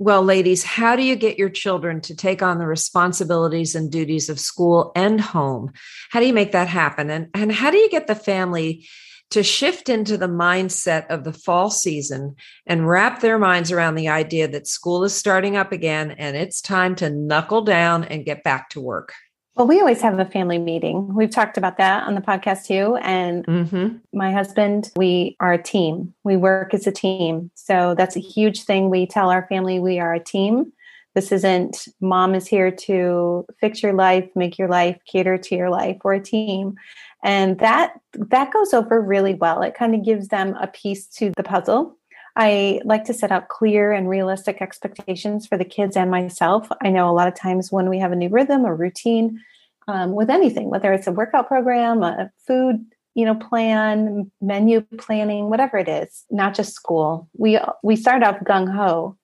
Well, 0.00 0.22
ladies, 0.22 0.62
how 0.62 0.94
do 0.94 1.02
you 1.02 1.16
get 1.16 1.38
your 1.38 1.48
children 1.48 2.00
to 2.02 2.14
take 2.14 2.40
on 2.40 2.58
the 2.58 2.68
responsibilities 2.68 3.74
and 3.74 3.90
duties 3.90 4.28
of 4.28 4.38
school 4.38 4.92
and 4.94 5.20
home? 5.20 5.72
How 6.10 6.20
do 6.20 6.26
you 6.26 6.32
make 6.32 6.52
that 6.52 6.68
happen? 6.68 7.10
And, 7.10 7.28
and 7.34 7.50
how 7.50 7.72
do 7.72 7.78
you 7.78 7.90
get 7.90 8.06
the 8.06 8.14
family 8.14 8.86
to 9.30 9.42
shift 9.42 9.88
into 9.88 10.16
the 10.16 10.28
mindset 10.28 11.06
of 11.08 11.24
the 11.24 11.32
fall 11.32 11.70
season 11.70 12.36
and 12.64 12.88
wrap 12.88 13.20
their 13.20 13.38
minds 13.38 13.72
around 13.72 13.96
the 13.96 14.08
idea 14.08 14.48
that 14.48 14.68
school 14.68 15.04
is 15.04 15.12
starting 15.12 15.56
up 15.56 15.72
again 15.72 16.12
and 16.12 16.36
it's 16.36 16.62
time 16.62 16.94
to 16.94 17.10
knuckle 17.10 17.62
down 17.62 18.04
and 18.04 18.24
get 18.24 18.44
back 18.44 18.70
to 18.70 18.80
work. 18.80 19.12
Well, 19.58 19.66
we 19.66 19.80
always 19.80 20.00
have 20.02 20.20
a 20.20 20.24
family 20.24 20.58
meeting. 20.58 21.12
We've 21.12 21.32
talked 21.32 21.58
about 21.58 21.78
that 21.78 22.04
on 22.04 22.14
the 22.14 22.20
podcast 22.20 22.66
too. 22.66 22.94
And 23.02 23.44
mm-hmm. 23.44 23.96
my 24.16 24.30
husband, 24.30 24.92
we 24.94 25.36
are 25.40 25.52
a 25.52 25.60
team. 25.60 26.14
We 26.22 26.36
work 26.36 26.74
as 26.74 26.86
a 26.86 26.92
team. 26.92 27.50
So 27.54 27.96
that's 27.96 28.14
a 28.14 28.20
huge 28.20 28.62
thing. 28.62 28.88
We 28.88 29.04
tell 29.04 29.30
our 29.30 29.48
family 29.48 29.80
we 29.80 29.98
are 29.98 30.14
a 30.14 30.22
team. 30.22 30.72
This 31.16 31.32
isn't 31.32 31.88
mom 32.00 32.36
is 32.36 32.46
here 32.46 32.70
to 32.70 33.46
fix 33.60 33.82
your 33.82 33.94
life, 33.94 34.30
make 34.36 34.58
your 34.58 34.68
life, 34.68 34.96
cater 35.10 35.36
to 35.36 35.56
your 35.56 35.70
life. 35.70 35.96
We're 36.04 36.14
a 36.14 36.22
team 36.22 36.76
and 37.22 37.58
that 37.58 37.94
that 38.12 38.52
goes 38.52 38.72
over 38.72 39.00
really 39.00 39.34
well 39.34 39.62
it 39.62 39.74
kind 39.74 39.94
of 39.94 40.04
gives 40.04 40.28
them 40.28 40.54
a 40.60 40.66
piece 40.68 41.06
to 41.06 41.32
the 41.36 41.42
puzzle 41.42 41.97
i 42.38 42.80
like 42.84 43.04
to 43.04 43.12
set 43.12 43.32
out 43.32 43.48
clear 43.48 43.92
and 43.92 44.08
realistic 44.08 44.62
expectations 44.62 45.46
for 45.46 45.58
the 45.58 45.64
kids 45.64 45.96
and 45.96 46.10
myself. 46.10 46.68
I 46.80 46.88
know 46.88 47.10
a 47.10 47.12
lot 47.12 47.28
of 47.28 47.34
times 47.34 47.70
when 47.70 47.90
we 47.90 47.98
have 47.98 48.12
a 48.12 48.16
new 48.16 48.30
rhythm 48.30 48.64
or 48.64 48.74
routine 48.74 49.40
um, 49.88 50.12
with 50.12 50.30
anything 50.30 50.70
whether 50.70 50.92
it's 50.92 51.06
a 51.06 51.12
workout 51.12 51.48
program 51.48 52.02
a 52.02 52.30
food 52.46 52.84
you 53.14 53.24
know 53.24 53.34
plan 53.34 54.30
menu 54.40 54.82
planning 54.98 55.50
whatever 55.50 55.76
it 55.76 55.88
is 55.88 56.24
not 56.30 56.54
just 56.54 56.72
school. 56.72 57.28
We 57.36 57.58
we 57.82 57.96
start 57.96 58.22
off 58.22 58.40
gung-ho 58.40 59.16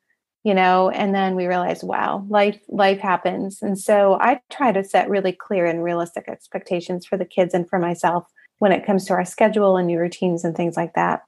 you 0.42 0.54
know 0.54 0.90
and 0.90 1.14
then 1.14 1.36
we 1.36 1.46
realize 1.46 1.84
wow 1.84 2.26
life 2.28 2.60
life 2.68 2.98
happens. 2.98 3.62
And 3.62 3.78
so 3.78 4.18
i 4.20 4.40
try 4.50 4.72
to 4.72 4.82
set 4.82 5.08
really 5.08 5.32
clear 5.32 5.66
and 5.66 5.84
realistic 5.84 6.28
expectations 6.28 7.06
for 7.06 7.16
the 7.16 7.24
kids 7.24 7.54
and 7.54 7.68
for 7.68 7.78
myself 7.78 8.26
when 8.58 8.72
it 8.72 8.84
comes 8.84 9.04
to 9.04 9.12
our 9.12 9.24
schedule 9.24 9.76
and 9.76 9.86
new 9.86 9.98
routines 9.98 10.44
and 10.44 10.56
things 10.56 10.76
like 10.76 10.94
that 10.94 11.22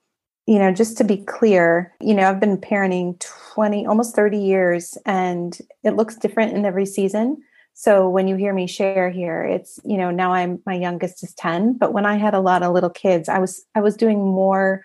you 0.46 0.59
know 0.59 0.72
just 0.72 0.96
to 0.96 1.04
be 1.04 1.18
clear 1.18 1.92
you 2.00 2.14
know 2.14 2.28
i've 2.28 2.40
been 2.40 2.56
parenting 2.56 3.18
20 3.56 3.87
almost 3.87 4.14
30 4.14 4.38
years 4.38 4.96
and 5.06 5.59
it 5.82 5.96
looks 5.96 6.16
different 6.16 6.54
in 6.54 6.64
every 6.64 6.87
season. 6.87 7.42
So 7.78 8.09
when 8.09 8.26
you 8.26 8.37
hear 8.37 8.54
me 8.54 8.66
share 8.66 9.11
here 9.11 9.44
it's 9.44 9.78
you 9.85 9.98
know 9.98 10.11
now 10.11 10.32
i'm 10.32 10.62
my 10.64 10.74
youngest 10.74 11.22
is 11.22 11.35
10 11.35 11.76
but 11.76 11.92
when 11.92 12.06
i 12.06 12.16
had 12.16 12.32
a 12.32 12.40
lot 12.40 12.62
of 12.62 12.72
little 12.72 12.90
kids 12.90 13.28
i 13.28 13.38
was 13.38 13.64
i 13.74 13.80
was 13.80 13.96
doing 13.96 14.18
more 14.18 14.82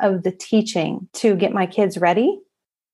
of 0.00 0.24
the 0.24 0.32
teaching 0.32 1.08
to 1.14 1.36
get 1.36 1.52
my 1.52 1.66
kids 1.66 1.98
ready 1.98 2.40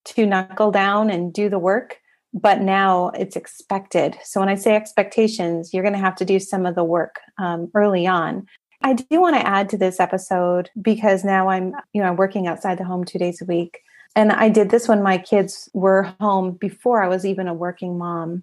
to 0.05 0.27
knuckle 0.27 0.71
down 0.71 1.09
and 1.09 1.33
do 1.33 1.49
the 1.49 1.59
work 1.59 1.99
but 2.35 2.61
now 2.61 3.09
it's 3.11 3.37
expected. 3.37 4.19
So 4.23 4.41
when 4.41 4.51
i 4.51 4.55
say 4.55 4.77
expectations 4.77 5.73
you're 5.73 5.83
going 5.83 5.95
to 5.95 5.99
have 5.99 6.17
to 6.17 6.27
do 6.27 6.39
some 6.39 6.67
of 6.67 6.75
the 6.75 6.85
work 6.85 7.17
um, 7.39 7.71
early 7.75 8.07
on 8.07 8.47
i 8.83 8.93
do 8.93 9.21
want 9.21 9.37
to 9.37 9.47
add 9.47 9.69
to 9.69 9.77
this 9.77 10.01
episode 10.01 10.71
because 10.81 11.25
now 11.25 11.49
i'm 11.49 11.75
you 11.93 12.03
know 12.03 12.13
working 12.13 12.47
outside 12.47 12.79
the 12.79 12.85
home 12.85 13.05
two 13.05 13.19
days 13.19 13.41
a 13.41 13.45
week 13.45 13.81
and 14.17 14.33
i 14.33 14.49
did 14.49 14.71
this 14.71 14.89
when 14.89 15.03
my 15.03 15.19
kids 15.19 15.69
were 15.73 16.15
home 16.21 16.53
before 16.53 17.03
i 17.03 17.09
was 17.09 17.25
even 17.25 17.49
a 17.49 17.55
working 17.55 17.99
mom 17.99 18.43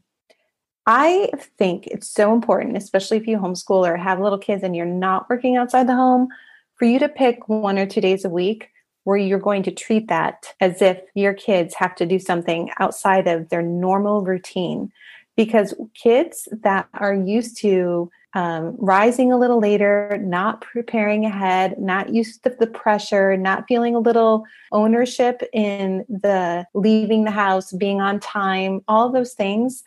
i 0.86 1.30
think 1.58 1.88
it's 1.88 2.10
so 2.10 2.34
important 2.34 2.78
especially 2.78 3.18
if 3.18 3.28
you 3.28 3.38
homeschool 3.38 3.88
or 3.88 3.98
have 3.98 4.20
little 4.20 4.38
kids 4.38 4.64
and 4.64 4.76
you're 4.76 4.86
not 4.86 5.30
working 5.30 5.56
outside 5.56 5.88
the 5.88 5.96
home 5.96 6.28
for 6.76 6.86
you 6.86 7.00
to 7.00 7.10
pick 7.10 7.48
one 7.48 7.80
or 7.80 7.86
two 7.86 8.02
days 8.02 8.26
a 8.26 8.30
week 8.30 8.70
where 9.06 9.18
you're 9.18 9.40
going 9.40 9.64
to 9.64 9.72
treat 9.72 10.08
that 10.10 10.54
as 10.60 10.82
if 10.82 11.00
your 11.14 11.34
kids 11.34 11.76
have 11.76 11.96
to 11.96 12.06
do 12.06 12.20
something 12.20 12.70
outside 12.80 13.28
of 13.28 13.50
their 13.50 13.62
normal 13.62 14.24
routine. 14.24 14.92
Because 15.38 15.74
kids 15.94 16.48
that 16.64 16.88
are 16.94 17.14
used 17.14 17.58
to 17.60 18.12
um, 18.36 18.76
rising 18.78 19.32
a 19.32 19.38
little 19.38 19.60
later, 19.60 20.20
not 20.22 20.62
preparing 20.62 21.26
ahead, 21.26 21.80
not 21.80 22.14
used 22.14 22.44
to 22.44 22.56
the 22.60 22.68
pressure, 22.68 23.38
not 23.38 23.64
feeling 23.68 23.96
a 23.96 24.00
little 24.00 24.44
ownership 24.72 25.42
in 25.54 26.06
the 26.10 26.68
leaving 26.74 27.24
the 27.24 27.32
house, 27.32 27.72
being 27.72 28.02
on 28.02 28.20
time, 28.20 28.82
all 28.88 29.10
those 29.10 29.34
things, 29.34 29.84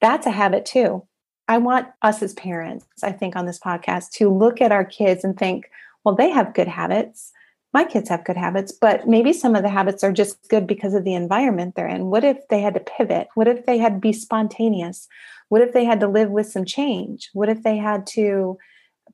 that's 0.00 0.26
a 0.26 0.30
habit 0.30 0.66
too. 0.66 1.06
I 1.46 1.58
want 1.58 1.86
us 2.02 2.22
as 2.22 2.34
parents, 2.34 2.86
I 3.02 3.12
think, 3.12 3.36
on 3.36 3.46
this 3.46 3.60
podcast 3.60 4.10
to 4.12 4.28
look 4.28 4.60
at 4.60 4.72
our 4.72 4.84
kids 4.84 5.22
and 5.22 5.38
think, 5.38 5.70
well, 6.04 6.16
they 6.16 6.30
have 6.30 6.54
good 6.54 6.68
habits 6.68 7.32
my 7.72 7.84
kids 7.84 8.08
have 8.10 8.24
good 8.24 8.36
habits, 8.36 8.70
but 8.70 9.08
maybe 9.08 9.32
some 9.32 9.56
of 9.56 9.62
the 9.62 9.68
habits 9.70 10.04
are 10.04 10.12
just 10.12 10.48
good 10.48 10.66
because 10.66 10.92
of 10.94 11.04
the 11.04 11.14
environment 11.14 11.74
they're 11.74 11.88
in. 11.88 12.06
What 12.06 12.24
if 12.24 12.36
they 12.48 12.60
had 12.60 12.74
to 12.74 12.80
pivot? 12.80 13.28
What 13.34 13.48
if 13.48 13.64
they 13.64 13.78
had 13.78 13.94
to 13.94 13.98
be 13.98 14.12
spontaneous? 14.12 15.08
What 15.52 15.60
if 15.60 15.74
they 15.74 15.84
had 15.84 16.00
to 16.00 16.08
live 16.08 16.30
with 16.30 16.46
some 16.46 16.64
change? 16.64 17.28
What 17.34 17.50
if 17.50 17.62
they 17.62 17.76
had 17.76 18.06
to 18.14 18.56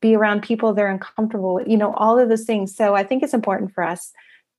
be 0.00 0.14
around 0.14 0.44
people 0.44 0.72
they're 0.72 0.88
uncomfortable 0.88 1.54
with? 1.54 1.66
You 1.66 1.76
know, 1.76 1.92
all 1.94 2.16
of 2.16 2.28
those 2.28 2.44
things. 2.44 2.76
So 2.76 2.94
I 2.94 3.02
think 3.02 3.24
it's 3.24 3.34
important 3.34 3.72
for 3.72 3.82
us 3.82 4.12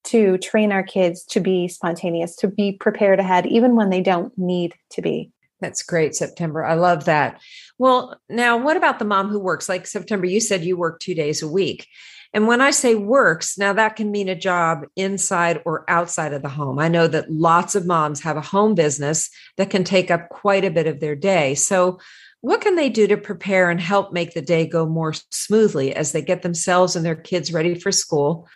to 0.08 0.38
train 0.39 0.74
our 0.74 0.84
kids 0.84 1.24
to 1.28 1.39
be 1.39 1.70
spontaneous, 1.70 2.36
to 2.36 2.50
be 2.50 2.74
prepared 2.74 3.22
ahead, 3.22 3.46
even 3.46 3.78
when 3.78 3.92
they 3.92 4.02
don't 4.02 4.38
need 4.38 4.74
to 4.89 5.02
be. 5.02 5.32
That's 5.62 5.82
great, 5.82 6.15
September. 6.15 6.65
I 6.65 6.74
love 6.74 7.06
that. 7.06 7.39
Well, 7.78 8.20
now 8.28 8.58
what 8.58 8.76
about 8.76 9.00
the 9.00 9.06
mom 9.06 9.30
who 9.30 9.39
works? 9.39 9.70
Like 9.70 9.88
September, 9.88 10.26
you 10.26 10.42
said 10.42 10.65
you 10.65 10.76
work 10.76 11.00
two 11.00 11.15
days 11.15 11.42
a 11.42 11.48
week. 11.48 11.88
And 12.34 12.48
when 12.48 12.62
I 12.62 12.72
say 12.72 12.94
works, 12.94 13.58
now 13.58 13.74
that 13.74 13.96
can 13.96 14.12
mean 14.12 14.30
a 14.30 14.36
job 14.36 14.86
inside 14.96 15.62
or 15.65 15.89
outside 15.89 16.34
of 16.34 16.44
the 16.44 16.50
home. 16.50 16.78
I 16.78 16.88
know 16.88 17.08
that 17.08 17.32
lots 17.32 17.74
of 17.74 17.88
moms 17.88 18.22
have 18.22 18.38
a 18.38 18.42
home 18.42 18.76
business 18.76 19.30
that 19.58 19.72
can 19.72 19.84
take 19.84 20.12
up 20.12 20.30
quite 20.30 20.63
a 20.63 20.72
bit 20.72 20.86
of 20.86 21.00
their 21.00 21.15
day. 21.15 21.56
So, 21.56 22.00
what 22.42 22.62
can 22.62 22.76
they 22.76 22.88
do 22.89 23.06
to 23.08 23.18
prepare 23.18 23.70
and 23.70 23.82
help 23.82 24.13
make 24.13 24.34
the 24.34 24.42
day 24.42 24.65
go 24.65 24.86
more 24.86 25.13
smoothly 25.30 25.94
as 25.94 26.13
they 26.13 26.22
get 26.22 26.42
themselves 26.42 26.96
and 26.96 27.06
their 27.06 27.15
kids 27.15 27.52
ready 27.52 27.76
for 27.76 27.92
school? 27.92 28.48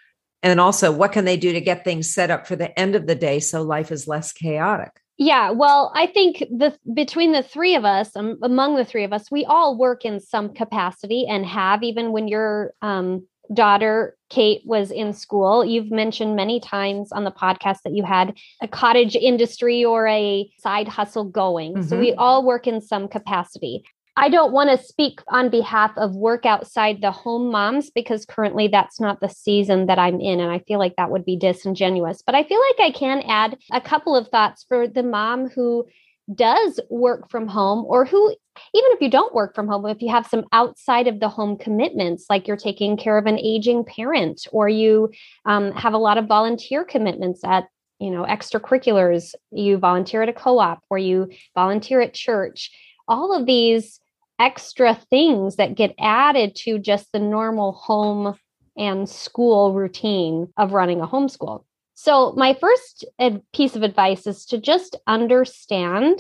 And 0.42 0.60
also, 0.60 0.90
what 0.90 1.12
can 1.12 1.26
they 1.26 1.36
do 1.36 1.52
to 1.52 1.60
get 1.60 1.84
things 1.84 2.14
set 2.14 2.32
up 2.32 2.48
for 2.48 2.56
the 2.56 2.78
end 2.80 2.96
of 2.96 3.08
the 3.08 3.16
day 3.16 3.40
so 3.40 3.62
life 3.62 3.92
is 3.92 4.08
less 4.08 4.32
chaotic? 4.32 4.92
Yeah, 5.18 5.52
well, 5.52 5.92
I 5.96 6.08
think 6.08 6.40
the 6.40 6.78
between 6.94 7.34
the 7.34 7.44
three 7.44 7.76
of 7.76 7.86
us, 7.86 8.16
um, 8.16 8.40
among 8.42 8.76
the 8.76 8.86
three 8.86 9.04
of 9.04 9.14
us, 9.14 9.30
we 9.30 9.46
all 9.46 9.78
work 9.78 10.06
in 10.06 10.20
some 10.20 10.54
capacity 10.54 11.28
and 11.28 11.46
have 11.46 11.84
even 11.84 12.12
when 12.12 12.28
you're 12.28 12.74
um, 12.82 13.28
daughter 13.52 14.16
Kate 14.30 14.62
was 14.66 14.92
in 14.92 15.14
school. 15.14 15.66
You've 15.66 15.92
mentioned 15.92 16.36
many 16.36 16.60
times 16.60 17.12
on 17.12 17.24
the 17.24 17.32
podcast 17.32 17.80
that 17.84 17.94
you 17.94 18.04
had 18.04 18.38
a 18.62 18.68
cottage 18.68 19.16
industry 19.16 19.84
or 19.84 20.08
a 20.08 20.50
side 20.60 20.88
hustle 20.88 21.26
going. 21.26 21.74
Mm-hmm. 21.74 21.88
So 21.88 22.00
we 22.00 22.14
all 22.14 22.46
work 22.46 22.68
in 22.68 22.82
some 22.82 23.08
capacity. 23.08 23.84
I 24.16 24.30
don't 24.30 24.54
want 24.54 24.70
to 24.70 24.86
speak 24.86 25.22
on 25.28 25.50
behalf 25.50 25.92
of 25.98 26.16
work 26.16 26.46
outside 26.46 27.02
the 27.02 27.12
home 27.12 27.52
moms 27.52 27.90
because 27.90 28.26
currently 28.26 28.68
that's 28.68 29.00
not 29.00 29.20
the 29.20 29.30
season 29.30 29.88
that 29.88 29.98
I'm 29.98 30.22
in. 30.22 30.40
And 30.40 30.52
I 30.52 30.60
feel 30.60 30.78
like 30.78 30.96
that 30.98 31.10
would 31.10 31.26
be 31.26 31.36
disingenuous. 31.36 32.22
But 32.24 32.36
I 32.36 32.44
feel 32.44 32.60
like 32.70 32.94
I 32.94 32.98
can 32.98 33.24
add 33.28 33.58
a 33.72 33.82
couple 33.82 34.16
of 34.16 34.28
thoughts 34.28 34.66
for 34.68 34.88
the 34.88 35.02
mom 35.02 35.50
who 35.50 35.88
does 36.34 36.80
work 36.90 37.30
from 37.30 37.48
home 37.48 37.84
or 37.86 38.06
who 38.06 38.30
even 38.30 38.92
if 38.92 39.02
you 39.02 39.10
don't 39.10 39.34
work 39.34 39.54
from 39.54 39.68
home 39.68 39.86
if 39.86 40.02
you 40.02 40.10
have 40.10 40.26
some 40.26 40.46
outside 40.54 41.08
of 41.08 41.20
the 41.20 41.28
home 41.28 41.58
commitments 41.58 42.28
like 42.30 42.48
you're 42.48 42.56
taking 42.56 42.96
care 42.96 43.18
of 43.18 43.26
an 43.26 43.38
aging 43.40 43.84
parent 43.84 44.48
or 44.52 44.70
you 44.70 45.12
um, 45.46 45.72
have 45.74 45.94
a 45.94 45.98
lot 45.98 46.18
of 46.18 46.26
volunteer 46.26 46.86
commitments 46.86 47.44
at 47.44 47.68
you 48.00 48.10
know 48.10 48.24
extracurriculars 48.24 49.34
you 49.52 49.78
volunteer 49.78 50.24
at 50.24 50.30
a 50.30 50.34
co-op 50.34 50.82
or 50.90 50.98
you 50.98 51.30
volunteer 51.56 52.00
at 52.00 52.14
church 52.14 52.72
all 53.08 53.38
of 53.38 53.46
these 53.46 54.00
extra 54.40 54.96
things 55.10 55.58
that 55.58 55.76
get 55.76 55.94
added 56.00 56.56
to 56.56 56.80
just 56.80 57.12
the 57.12 57.20
normal 57.20 57.74
home 57.74 58.36
and 58.78 59.10
school 59.10 59.74
routine 59.74 60.48
of 60.58 60.72
running 60.72 61.02
a 61.02 61.08
homeschool 61.08 61.64
so, 62.04 62.34
my 62.36 62.54
first 62.54 63.06
piece 63.54 63.78
of 63.78 63.84
advice 63.84 64.28
is 64.28 64.46
to 64.48 64.58
just 64.58 64.98
understand 65.08 66.20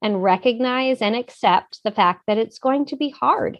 and 0.00 0.22
recognize 0.22 1.02
and 1.02 1.16
accept 1.16 1.80
the 1.82 1.90
fact 1.90 2.22
that 2.28 2.38
it's 2.38 2.60
going 2.60 2.84
to 2.84 2.96
be 2.96 3.10
hard 3.10 3.58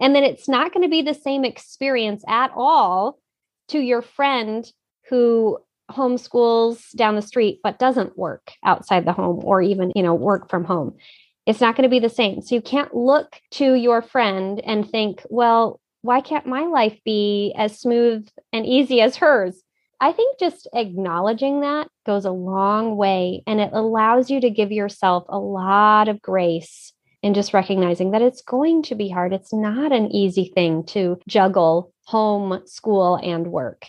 and 0.00 0.14
then 0.16 0.24
it's 0.24 0.48
not 0.48 0.72
going 0.72 0.82
to 0.82 0.90
be 0.90 1.02
the 1.02 1.12
same 1.12 1.44
experience 1.44 2.24
at 2.26 2.50
all 2.56 3.18
to 3.68 3.78
your 3.78 4.00
friend 4.00 4.72
who 5.10 5.58
homeschools 5.90 6.90
down 6.96 7.16
the 7.16 7.22
street 7.22 7.60
but 7.62 7.78
doesn't 7.78 8.16
work 8.16 8.52
outside 8.64 9.04
the 9.04 9.12
home 9.12 9.42
or 9.44 9.60
even 9.60 9.92
you 9.94 10.02
know 10.02 10.14
work 10.14 10.48
from 10.48 10.64
home. 10.64 10.96
It's 11.44 11.60
not 11.60 11.76
going 11.76 11.82
to 11.82 11.90
be 11.90 12.00
the 12.00 12.08
same. 12.08 12.40
So 12.40 12.54
you 12.54 12.62
can't 12.62 12.94
look 12.94 13.38
to 13.52 13.74
your 13.74 14.00
friend 14.00 14.58
and 14.64 14.88
think 14.88 15.22
well 15.28 15.80
why 16.00 16.22
can't 16.22 16.46
my 16.46 16.62
life 16.62 16.98
be 17.04 17.54
as 17.58 17.78
smooth 17.78 18.26
and 18.54 18.64
easy 18.64 19.02
as 19.02 19.16
hers 19.16 19.62
i 20.00 20.12
think 20.12 20.38
just 20.38 20.68
acknowledging 20.74 21.60
that 21.60 21.88
goes 22.06 22.24
a 22.24 22.30
long 22.30 22.96
way 22.96 23.42
and 23.46 23.60
it 23.60 23.70
allows 23.72 24.30
you 24.30 24.40
to 24.40 24.50
give 24.50 24.72
yourself 24.72 25.24
a 25.28 25.38
lot 25.38 26.08
of 26.08 26.22
grace 26.22 26.92
in 27.22 27.34
just 27.34 27.52
recognizing 27.52 28.12
that 28.12 28.22
it's 28.22 28.42
going 28.42 28.82
to 28.82 28.94
be 28.94 29.08
hard 29.08 29.32
it's 29.32 29.52
not 29.52 29.92
an 29.92 30.10
easy 30.10 30.50
thing 30.54 30.84
to 30.84 31.18
juggle 31.28 31.92
home 32.06 32.60
school 32.66 33.16
and 33.22 33.46
work 33.46 33.86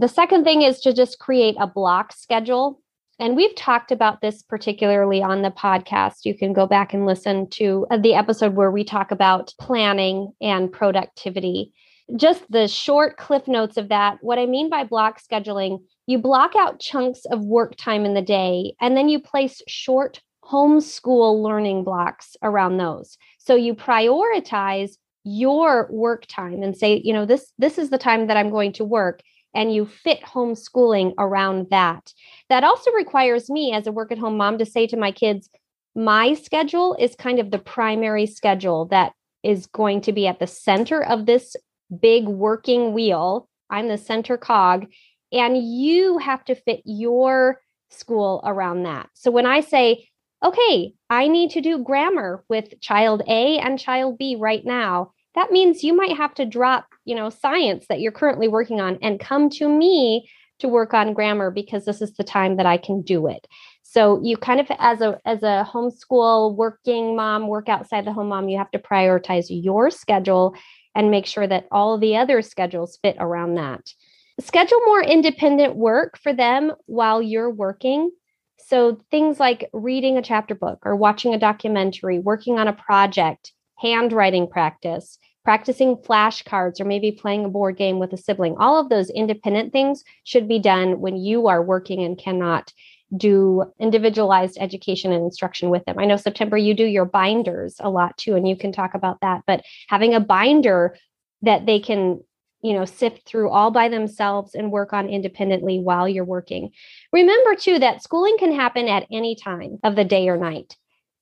the 0.00 0.08
second 0.08 0.44
thing 0.44 0.62
is 0.62 0.80
to 0.80 0.94
just 0.94 1.18
create 1.18 1.56
a 1.60 1.66
block 1.66 2.14
schedule. 2.14 2.80
And 3.18 3.36
we've 3.36 3.54
talked 3.54 3.92
about 3.92 4.22
this 4.22 4.42
particularly 4.42 5.22
on 5.22 5.42
the 5.42 5.50
podcast. 5.50 6.24
You 6.24 6.34
can 6.34 6.54
go 6.54 6.66
back 6.66 6.94
and 6.94 7.04
listen 7.04 7.50
to 7.50 7.86
uh, 7.90 7.98
the 7.98 8.14
episode 8.14 8.54
where 8.54 8.70
we 8.70 8.82
talk 8.82 9.10
about 9.10 9.52
planning 9.60 10.32
and 10.40 10.72
productivity. 10.72 11.74
Just 12.16 12.50
the 12.50 12.68
short 12.68 13.16
cliff 13.16 13.46
notes 13.46 13.76
of 13.76 13.88
that. 13.88 14.18
What 14.20 14.38
I 14.38 14.46
mean 14.46 14.68
by 14.68 14.84
block 14.84 15.20
scheduling, 15.20 15.78
you 16.06 16.18
block 16.18 16.54
out 16.56 16.80
chunks 16.80 17.24
of 17.30 17.44
work 17.44 17.76
time 17.76 18.04
in 18.04 18.14
the 18.14 18.22
day, 18.22 18.74
and 18.80 18.96
then 18.96 19.08
you 19.08 19.20
place 19.20 19.62
short 19.68 20.20
homeschool 20.44 21.42
learning 21.42 21.84
blocks 21.84 22.36
around 22.42 22.76
those. 22.76 23.16
So 23.38 23.54
you 23.54 23.74
prioritize 23.74 24.92
your 25.24 25.88
work 25.90 26.26
time 26.26 26.62
and 26.62 26.76
say, 26.76 27.00
you 27.04 27.12
know, 27.12 27.26
this 27.26 27.52
this 27.58 27.78
is 27.78 27.90
the 27.90 27.98
time 27.98 28.26
that 28.26 28.36
I'm 28.36 28.50
going 28.50 28.72
to 28.74 28.84
work 28.84 29.20
and 29.54 29.74
you 29.74 29.86
fit 29.86 30.20
homeschooling 30.22 31.12
around 31.18 31.68
that. 31.70 32.12
That 32.48 32.64
also 32.64 32.90
requires 32.92 33.50
me 33.50 33.72
as 33.72 33.86
a 33.86 33.92
work 33.92 34.12
at 34.12 34.18
home 34.18 34.36
mom 34.36 34.58
to 34.58 34.66
say 34.66 34.86
to 34.86 34.96
my 34.96 35.12
kids, 35.12 35.50
my 35.94 36.34
schedule 36.34 36.96
is 36.98 37.14
kind 37.16 37.38
of 37.38 37.50
the 37.50 37.58
primary 37.58 38.26
schedule 38.26 38.86
that 38.86 39.12
is 39.42 39.66
going 39.66 40.00
to 40.02 40.12
be 40.12 40.26
at 40.26 40.38
the 40.38 40.46
center 40.46 41.02
of 41.02 41.26
this 41.26 41.56
big 42.00 42.26
working 42.26 42.92
wheel. 42.92 43.48
I'm 43.68 43.88
the 43.88 43.98
center 43.98 44.36
cog, 44.36 44.86
and 45.32 45.56
you 45.56 46.18
have 46.18 46.44
to 46.46 46.54
fit 46.54 46.82
your 46.84 47.60
school 47.90 48.40
around 48.44 48.84
that. 48.84 49.08
So 49.14 49.30
when 49.30 49.46
I 49.46 49.60
say, 49.60 50.08
okay, 50.44 50.92
I 51.08 51.28
need 51.28 51.50
to 51.52 51.60
do 51.60 51.82
grammar 51.82 52.44
with 52.48 52.80
child 52.80 53.22
A 53.28 53.58
and 53.58 53.78
child 53.78 54.18
B 54.18 54.36
right 54.38 54.64
now, 54.64 55.12
that 55.34 55.52
means 55.52 55.84
you 55.84 55.94
might 55.94 56.16
have 56.16 56.34
to 56.34 56.44
drop 56.44 56.86
you 57.04 57.14
know 57.14 57.30
science 57.30 57.86
that 57.88 58.00
you're 58.00 58.12
currently 58.12 58.48
working 58.48 58.80
on 58.80 58.98
and 59.02 59.20
come 59.20 59.50
to 59.50 59.68
me 59.68 60.28
to 60.58 60.68
work 60.68 60.94
on 60.94 61.14
grammar 61.14 61.50
because 61.50 61.84
this 61.84 62.02
is 62.02 62.14
the 62.14 62.24
time 62.24 62.56
that 62.56 62.66
I 62.66 62.76
can 62.76 63.02
do 63.02 63.26
it. 63.26 63.46
So 63.82 64.20
you 64.22 64.36
kind 64.36 64.60
of 64.60 64.70
as 64.78 65.00
a 65.00 65.18
as 65.24 65.42
a 65.42 65.68
homeschool 65.68 66.54
working 66.54 67.16
mom, 67.16 67.48
work 67.48 67.68
outside 67.68 68.04
the 68.04 68.12
home 68.12 68.28
mom, 68.28 68.48
you 68.48 68.58
have 68.58 68.70
to 68.70 68.78
prioritize 68.78 69.46
your 69.48 69.90
schedule 69.90 70.54
and 70.94 71.10
make 71.10 71.26
sure 71.26 71.46
that 71.46 71.66
all 71.70 71.98
the 71.98 72.16
other 72.16 72.42
schedules 72.42 72.98
fit 73.02 73.16
around 73.18 73.54
that. 73.54 73.92
Schedule 74.40 74.80
more 74.86 75.02
independent 75.02 75.76
work 75.76 76.18
for 76.18 76.32
them 76.32 76.72
while 76.86 77.20
you're 77.20 77.50
working. 77.50 78.10
So 78.58 78.98
things 79.10 79.38
like 79.40 79.68
reading 79.72 80.16
a 80.16 80.22
chapter 80.22 80.54
book 80.54 80.78
or 80.82 80.96
watching 80.96 81.34
a 81.34 81.38
documentary, 81.38 82.18
working 82.18 82.58
on 82.58 82.68
a 82.68 82.72
project, 82.72 83.52
handwriting 83.78 84.48
practice, 84.48 85.18
practicing 85.44 85.96
flashcards, 85.96 86.80
or 86.80 86.84
maybe 86.84 87.12
playing 87.12 87.44
a 87.44 87.48
board 87.48 87.76
game 87.76 87.98
with 87.98 88.12
a 88.12 88.16
sibling. 88.16 88.56
All 88.58 88.78
of 88.78 88.88
those 88.88 89.10
independent 89.10 89.72
things 89.72 90.04
should 90.24 90.46
be 90.46 90.58
done 90.58 91.00
when 91.00 91.16
you 91.16 91.48
are 91.48 91.62
working 91.62 92.02
and 92.02 92.18
cannot 92.18 92.72
do 93.16 93.64
individualized 93.78 94.56
education 94.60 95.12
and 95.12 95.24
instruction 95.24 95.70
with 95.70 95.84
them. 95.84 95.98
I 95.98 96.04
know 96.04 96.16
September 96.16 96.56
you 96.56 96.74
do 96.74 96.84
your 96.84 97.04
binders 97.04 97.76
a 97.80 97.90
lot 97.90 98.16
too 98.16 98.36
and 98.36 98.46
you 98.46 98.56
can 98.56 98.72
talk 98.72 98.94
about 98.94 99.20
that, 99.22 99.42
but 99.46 99.64
having 99.88 100.14
a 100.14 100.20
binder 100.20 100.96
that 101.42 101.66
they 101.66 101.80
can 101.80 102.20
you 102.62 102.74
know 102.74 102.84
sift 102.84 103.26
through 103.26 103.48
all 103.50 103.70
by 103.70 103.88
themselves 103.88 104.54
and 104.54 104.70
work 104.70 104.92
on 104.92 105.08
independently 105.08 105.78
while 105.78 106.08
you're 106.08 106.24
working. 106.24 106.70
Remember 107.12 107.54
too 107.54 107.78
that 107.78 108.02
schooling 108.02 108.36
can 108.38 108.52
happen 108.52 108.86
at 108.86 109.06
any 109.10 109.34
time 109.34 109.78
of 109.82 109.96
the 109.96 110.04
day 110.04 110.28
or 110.28 110.36
night. 110.36 110.76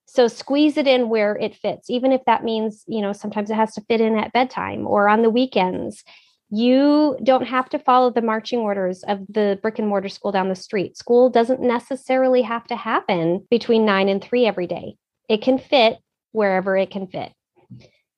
So 0.06 0.26
squeeze 0.26 0.78
it 0.78 0.86
in 0.86 1.10
where 1.10 1.36
it 1.36 1.54
fits, 1.54 1.90
even 1.90 2.12
if 2.12 2.24
that 2.24 2.42
means, 2.42 2.82
you 2.88 3.02
know, 3.02 3.12
sometimes 3.12 3.50
it 3.50 3.56
has 3.56 3.74
to 3.74 3.82
fit 3.82 4.00
in 4.00 4.16
at 4.16 4.32
bedtime 4.32 4.86
or 4.86 5.06
on 5.06 5.20
the 5.20 5.28
weekends. 5.28 6.02
You 6.50 7.18
don't 7.22 7.46
have 7.46 7.68
to 7.70 7.78
follow 7.78 8.10
the 8.10 8.22
marching 8.22 8.60
orders 8.60 9.02
of 9.02 9.20
the 9.28 9.58
brick 9.60 9.78
and 9.78 9.88
mortar 9.88 10.08
school 10.08 10.32
down 10.32 10.48
the 10.48 10.54
street. 10.54 10.96
School 10.96 11.28
doesn't 11.28 11.60
necessarily 11.60 12.42
have 12.42 12.66
to 12.68 12.76
happen 12.76 13.46
between 13.50 13.84
nine 13.84 14.08
and 14.08 14.22
three 14.22 14.46
every 14.46 14.66
day. 14.66 14.96
It 15.28 15.42
can 15.42 15.58
fit 15.58 15.98
wherever 16.32 16.76
it 16.76 16.90
can 16.90 17.06
fit. 17.06 17.32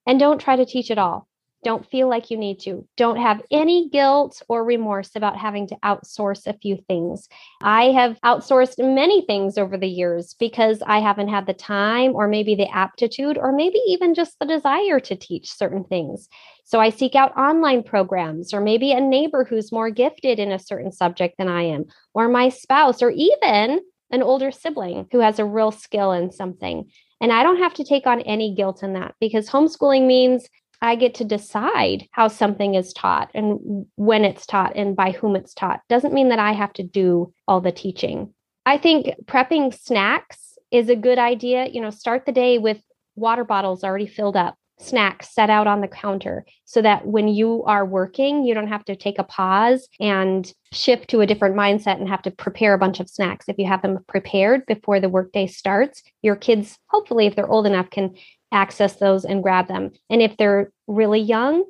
And 0.06 0.20
don't 0.20 0.40
try 0.40 0.56
to 0.56 0.64
teach 0.64 0.90
it 0.90 0.98
all. 0.98 1.26
Don't 1.62 1.88
feel 1.90 2.08
like 2.08 2.30
you 2.30 2.38
need 2.38 2.58
to. 2.60 2.86
Don't 2.96 3.18
have 3.18 3.42
any 3.50 3.90
guilt 3.90 4.42
or 4.48 4.64
remorse 4.64 5.10
about 5.14 5.36
having 5.36 5.66
to 5.66 5.76
outsource 5.84 6.46
a 6.46 6.54
few 6.54 6.78
things. 6.88 7.28
I 7.62 7.86
have 7.86 8.18
outsourced 8.24 8.78
many 8.78 9.26
things 9.26 9.58
over 9.58 9.76
the 9.76 9.88
years 9.88 10.34
because 10.38 10.82
I 10.86 11.00
haven't 11.00 11.28
had 11.28 11.46
the 11.46 11.52
time 11.52 12.12
or 12.14 12.28
maybe 12.28 12.54
the 12.54 12.68
aptitude 12.70 13.36
or 13.36 13.52
maybe 13.52 13.78
even 13.88 14.14
just 14.14 14.38
the 14.38 14.46
desire 14.46 15.00
to 15.00 15.16
teach 15.16 15.52
certain 15.52 15.84
things. 15.84 16.28
So 16.70 16.78
I 16.78 16.90
seek 16.90 17.16
out 17.16 17.37
online 17.37 17.83
programs 17.83 18.54
or 18.54 18.61
maybe 18.61 18.92
a 18.92 19.00
neighbor 19.00 19.42
who's 19.44 19.72
more 19.72 19.90
gifted 19.90 20.38
in 20.38 20.52
a 20.52 20.59
certain 20.61 20.92
subject 20.92 21.35
than 21.37 21.48
I 21.48 21.62
am, 21.62 21.87
or 22.14 22.28
my 22.28 22.48
spouse, 22.48 23.02
or 23.02 23.11
even 23.11 23.80
an 24.12 24.22
older 24.22 24.52
sibling 24.52 25.09
who 25.11 25.18
has 25.18 25.40
a 25.40 25.44
real 25.44 25.72
skill 25.72 26.12
in 26.12 26.30
something. 26.30 26.88
And 27.20 27.33
I 27.33 27.42
don't 27.42 27.59
have 27.59 27.74
to 27.74 27.85
take 27.85 28.06
on 28.06 28.20
any 28.20 28.54
guilt 28.54 28.85
in 28.85 28.92
that 28.92 29.16
because 29.18 29.50
homeschooling 29.50 30.06
means 30.06 30.48
I 30.80 30.94
get 30.94 31.14
to 31.16 31.24
decide 31.24 32.06
how 32.12 32.28
something 32.28 32.76
is 32.76 32.92
taught 32.92 33.33
and 33.35 33.85
when 33.96 34.24
it's 34.24 34.46
taught 34.46 34.76
and 34.76 34.94
by 34.94 35.11
whom 35.11 35.35
it's 35.35 35.54
taught. 35.54 35.80
Doesn't 35.88 36.14
mean 36.14 36.28
that 36.28 36.38
I 36.38 36.52
have 36.52 36.72
to 36.74 36.85
do 36.85 37.33
all 37.48 37.61
the 37.61 37.72
teaching. 37.72 38.33
I 38.64 38.78
think 38.78 39.09
prepping 39.24 39.74
snacks 39.76 40.56
is 40.70 40.88
a 40.88 40.94
good 40.94 41.18
idea. 41.18 41.66
You 41.66 41.80
know, 41.80 41.90
start 41.90 42.26
the 42.26 42.33
day 42.33 42.59
with 42.59 42.80
water 43.16 43.42
bottles 43.42 43.83
already 43.83 44.06
filled 44.06 44.37
up, 44.37 44.54
snacks 44.80 45.32
set 45.34 45.50
out 45.50 45.66
on 45.66 45.80
the 45.80 45.88
counter 45.88 46.44
so 46.64 46.80
that 46.80 47.06
when 47.06 47.28
you 47.28 47.62
are 47.64 47.84
working, 47.84 48.44
you 48.44 48.54
don't 48.54 48.68
have 48.68 48.84
to 48.86 48.96
take 48.96 49.18
a 49.18 49.24
pause 49.24 49.88
and 50.00 50.52
shift 50.72 51.08
to 51.10 51.20
a 51.20 51.26
different 51.26 51.54
mindset 51.54 51.98
and 51.98 52.08
have 52.08 52.22
to 52.22 52.30
prepare 52.30 52.74
a 52.74 52.78
bunch 52.78 52.98
of 52.98 53.08
snacks. 53.08 53.48
If 53.48 53.58
you 53.58 53.66
have 53.66 53.82
them 53.82 53.98
prepared 54.08 54.64
before 54.66 55.00
the 55.00 55.08
workday 55.08 55.46
starts, 55.46 56.02
your 56.22 56.36
kids, 56.36 56.78
hopefully, 56.86 57.26
if 57.26 57.36
they're 57.36 57.50
old 57.50 57.66
enough, 57.66 57.90
can 57.90 58.14
access 58.52 58.96
those 58.96 59.24
and 59.24 59.42
grab 59.42 59.68
them. 59.68 59.90
And 60.08 60.22
if 60.22 60.36
they're 60.36 60.72
really 60.86 61.20
young, 61.20 61.64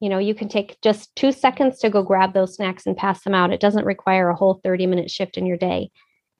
you 0.00 0.08
know, 0.08 0.18
you 0.18 0.34
can 0.34 0.48
take 0.48 0.80
just 0.80 1.14
two 1.16 1.32
seconds 1.32 1.78
to 1.80 1.90
go 1.90 2.02
grab 2.02 2.34
those 2.34 2.54
snacks 2.54 2.86
and 2.86 2.96
pass 2.96 3.22
them 3.22 3.34
out. 3.34 3.52
It 3.52 3.60
doesn't 3.60 3.84
require 3.84 4.28
a 4.28 4.36
whole 4.36 4.60
30 4.62 4.86
minute 4.86 5.10
shift 5.10 5.36
in 5.36 5.46
your 5.46 5.56
day. 5.56 5.90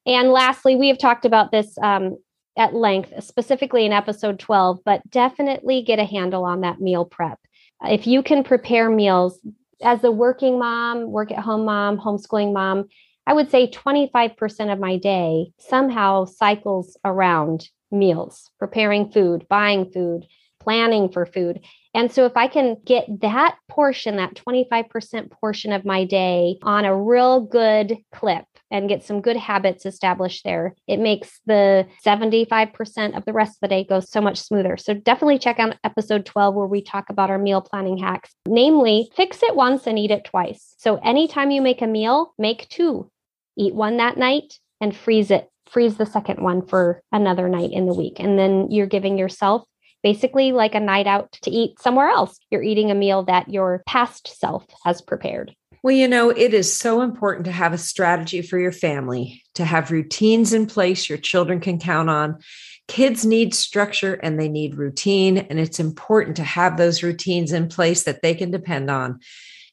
And 0.07 0.31
lastly, 0.31 0.77
we 0.77 0.89
have 0.89 0.99
talked 0.99 1.25
about 1.25 1.51
this 1.51 1.77
um, 1.83 2.19
at 2.57 2.75
length, 2.75 3.13
specifically 3.25 3.85
in 3.85 3.93
episode 3.93 4.39
12, 4.39 4.81
but 4.85 5.09
definitely 5.11 5.83
get 5.83 5.99
a 5.99 6.05
handle 6.05 6.45
on 6.45 6.61
that 6.61 6.81
meal 6.81 7.05
prep. 7.05 7.39
If 7.85 8.07
you 8.07 8.23
can 8.23 8.45
prepare 8.45 8.89
meals 8.89 9.39
as 9.83 10.05
a 10.05 10.11
working 10.11 10.59
mom, 10.59 11.11
work 11.11 11.33
at 11.33 11.41
home 11.41 11.65
mom, 11.65 11.99
homeschooling 11.99 12.53
mom, 12.53 12.87
I 13.27 13.33
would 13.33 13.51
say 13.51 13.71
25% 13.71 14.73
of 14.73 14.79
my 14.79 14.97
day 14.99 15.51
somehow 15.59 16.27
cycles 16.27 16.97
around 17.05 17.69
meals, 17.91 18.51
preparing 18.59 19.11
food, 19.11 19.47
buying 19.49 19.91
food, 19.91 20.27
planning 20.61 21.11
for 21.11 21.27
food. 21.27 21.61
And 21.95 22.11
so, 22.11 22.27
if 22.27 22.37
I 22.37 22.49
can 22.49 22.77
get 22.85 23.07
that 23.21 23.57
portion, 23.69 24.17
that 24.17 24.35
25% 24.35 25.31
portion 25.31 25.73
of 25.73 25.85
my 25.85 26.05
day 26.05 26.59
on 26.63 26.85
a 26.85 26.97
real 26.97 27.41
good 27.41 27.99
clip 28.13 28.47
and 28.75 28.89
get 28.89 29.05
some 29.05 29.21
good 29.21 29.37
habits 29.37 29.87
established 29.87 30.45
there, 30.45 30.75
it 30.89 30.99
makes 30.99 31.41
the 31.47 31.87
75% 32.05 33.17
of 33.17 33.25
the 33.25 33.33
rest 33.33 33.53
of 33.53 33.61
the 33.63 33.69
day 33.69 33.85
go 33.85 34.01
so 34.01 34.21
much 34.21 34.39
smoother. 34.39 34.77
So, 34.77 34.93
definitely 34.93 35.39
check 35.39 35.61
out 35.61 35.77
episode 35.85 36.27
12 36.27 36.55
where 36.55 36.67
we 36.67 36.83
talk 36.83 37.09
about 37.09 37.31
our 37.31 37.39
meal 37.39 37.63
planning 37.63 37.97
hacks, 37.97 38.35
namely, 38.47 39.09
fix 39.17 39.43
it 39.43 39.55
once 39.55 39.87
and 39.87 39.99
eat 39.99 40.11
it 40.11 40.25
twice. 40.25 40.75
So, 40.77 40.97
anytime 40.97 41.53
you 41.53 41.63
make 41.63 41.83
a 41.83 41.87
meal, 41.87 42.35
make 42.37 42.69
two, 42.69 43.11
eat 43.57 43.75
one 43.75 43.99
that 43.99 44.19
night 44.19 44.59
and 44.81 44.95
freeze 44.95 45.31
it 45.31 45.49
freeze 45.71 45.97
the 45.97 46.07
second 46.07 46.41
one 46.41 46.67
for 46.67 47.03
another 47.11 47.49
night 47.49 47.73
in 47.73 47.87
the 47.87 47.95
week. 47.95 48.21
And 48.21 48.39
then 48.39 48.71
you're 48.71 48.87
giving 48.87 49.19
yourself 49.19 49.65
basically 50.03 50.53
like 50.53 50.75
a 50.75 50.81
night 50.81 51.07
out 51.07 51.33
to 51.43 51.51
eat 51.51 51.81
somewhere 51.81 52.09
else. 52.09 52.39
You're 52.51 52.63
eating 52.63 52.91
a 52.91 52.95
meal 52.95 53.25
that 53.25 53.49
your 53.49 53.83
past 53.87 54.29
self 54.39 54.67
has 54.85 55.01
prepared. 55.01 55.55
Well, 55.85 55.95
you 55.95 56.09
know, 56.09 56.31
it 56.31 56.53
is 56.53 56.77
so 56.77 57.03
important 57.03 57.45
to 57.45 57.53
have 57.53 57.73
a 57.73 57.79
strategy 57.79 58.43
for 58.43 58.59
your 58.59 58.73
family, 58.73 59.45
to 59.55 59.65
have 59.65 59.93
routines 59.93 60.53
in 60.53 60.67
place 60.67 61.09
your 61.09 61.19
children 61.19 61.61
can 61.61 61.79
count 61.79 62.11
on, 62.11 62.39
Kids 62.87 63.25
need 63.25 63.55
structure 63.55 64.15
and 64.15 64.39
they 64.39 64.49
need 64.49 64.77
routine, 64.77 65.39
and 65.39 65.59
it's 65.59 65.81
important 65.81 66.37
to 66.37 66.45
have 66.45 66.77
those 66.77 67.03
routines 67.03 67.53
in 67.53 67.69
place 67.69 68.03
that 68.03 68.21
they 68.21 68.35
can 68.35 68.51
depend 68.51 68.91
on. 68.91 69.21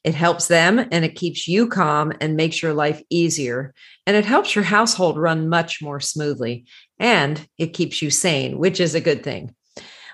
It 0.02 0.14
helps 0.14 0.48
them 0.48 0.78
and 0.78 1.04
it 1.04 1.14
keeps 1.14 1.46
you 1.46 1.68
calm 1.68 2.12
and 2.20 2.36
makes 2.36 2.62
your 2.62 2.74
life 2.74 3.02
easier. 3.08 3.72
And 4.06 4.16
it 4.16 4.24
helps 4.24 4.54
your 4.54 4.64
household 4.64 5.16
run 5.16 5.48
much 5.48 5.80
more 5.80 6.00
smoothly. 6.00 6.64
And 6.98 7.46
it 7.56 7.68
keeps 7.68 8.02
you 8.02 8.10
sane, 8.10 8.58
which 8.58 8.80
is 8.80 8.96
a 8.96 9.00
good 9.00 9.22
thing. 9.22 9.54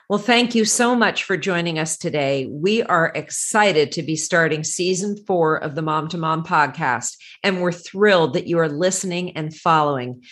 Well, 0.08 0.18
thank 0.18 0.54
you 0.54 0.64
so 0.64 0.94
much 0.94 1.24
for 1.24 1.36
joining 1.36 1.78
us 1.78 1.98
today. 1.98 2.46
We 2.46 2.82
are 2.82 3.12
excited 3.14 3.92
to 3.92 4.02
be 4.02 4.16
starting 4.16 4.64
season 4.64 5.22
four 5.26 5.56
of 5.56 5.74
the 5.74 5.82
Mom 5.82 6.08
to 6.08 6.16
Mom 6.16 6.44
podcast, 6.44 7.18
and 7.42 7.60
we're 7.60 7.72
thrilled 7.72 8.32
that 8.32 8.46
you 8.46 8.58
are 8.58 8.70
listening 8.70 9.36
and 9.36 9.54
following. 9.54 10.22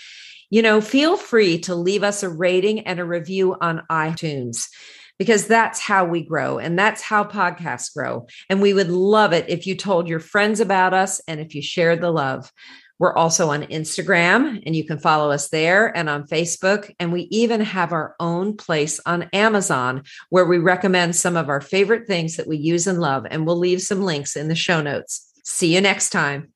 You 0.49 0.63
know, 0.63 0.81
feel 0.81 1.19
free 1.19 1.59
to 1.61 1.75
leave 1.75 2.03
us 2.03 2.23
a 2.23 2.31
rating 2.31 2.87
and 2.87 2.99
a 2.99 3.05
review 3.05 3.55
on 3.61 3.83
iTunes 3.91 4.67
because 5.19 5.47
that's 5.47 5.79
how 5.79 6.07
we 6.07 6.23
grow 6.23 6.59
and 6.59 6.79
that's 6.79 7.03
how 7.03 7.25
podcasts 7.25 7.95
grow. 7.95 8.29
And 8.49 8.63
we 8.63 8.73
would 8.73 8.89
love 8.89 9.35
it 9.35 9.51
if 9.51 9.67
you 9.67 9.75
told 9.75 10.09
your 10.09 10.21
friends 10.21 10.61
about 10.61 10.95
us 10.95 11.21
and 11.29 11.39
if 11.39 11.55
you 11.55 11.61
shared 11.61 12.01
the 12.01 12.11
love. 12.11 12.51
We're 12.99 13.15
also 13.15 13.51
on 13.51 13.63
Instagram 13.65 14.63
and 14.65 14.75
you 14.75 14.85
can 14.85 14.99
follow 14.99 15.31
us 15.31 15.49
there 15.49 15.97
and 15.97 16.09
on 16.09 16.27
Facebook. 16.27 16.93
And 16.99 17.13
we 17.13 17.23
even 17.31 17.61
have 17.61 17.93
our 17.93 18.15
own 18.19 18.57
place 18.57 19.01
on 19.05 19.29
Amazon 19.33 20.03
where 20.31 20.47
we 20.47 20.59
recommend 20.59 21.15
some 21.15 21.37
of 21.37 21.49
our 21.49 21.61
favorite 21.61 22.07
things 22.07 22.37
that 22.37 22.47
we 22.47 22.57
use 22.57 22.87
and 22.87 23.01
love. 23.01 23.27
And 23.31 23.47
we'll 23.47 23.59
leave 23.59 23.83
some 23.83 24.03
links 24.03 24.37
in 24.37 24.49
the 24.49 24.55
show 24.55 24.81
notes. 24.81 25.31
See 25.45 25.75
you 25.75 25.81
next 25.81 26.11
time. 26.11 26.53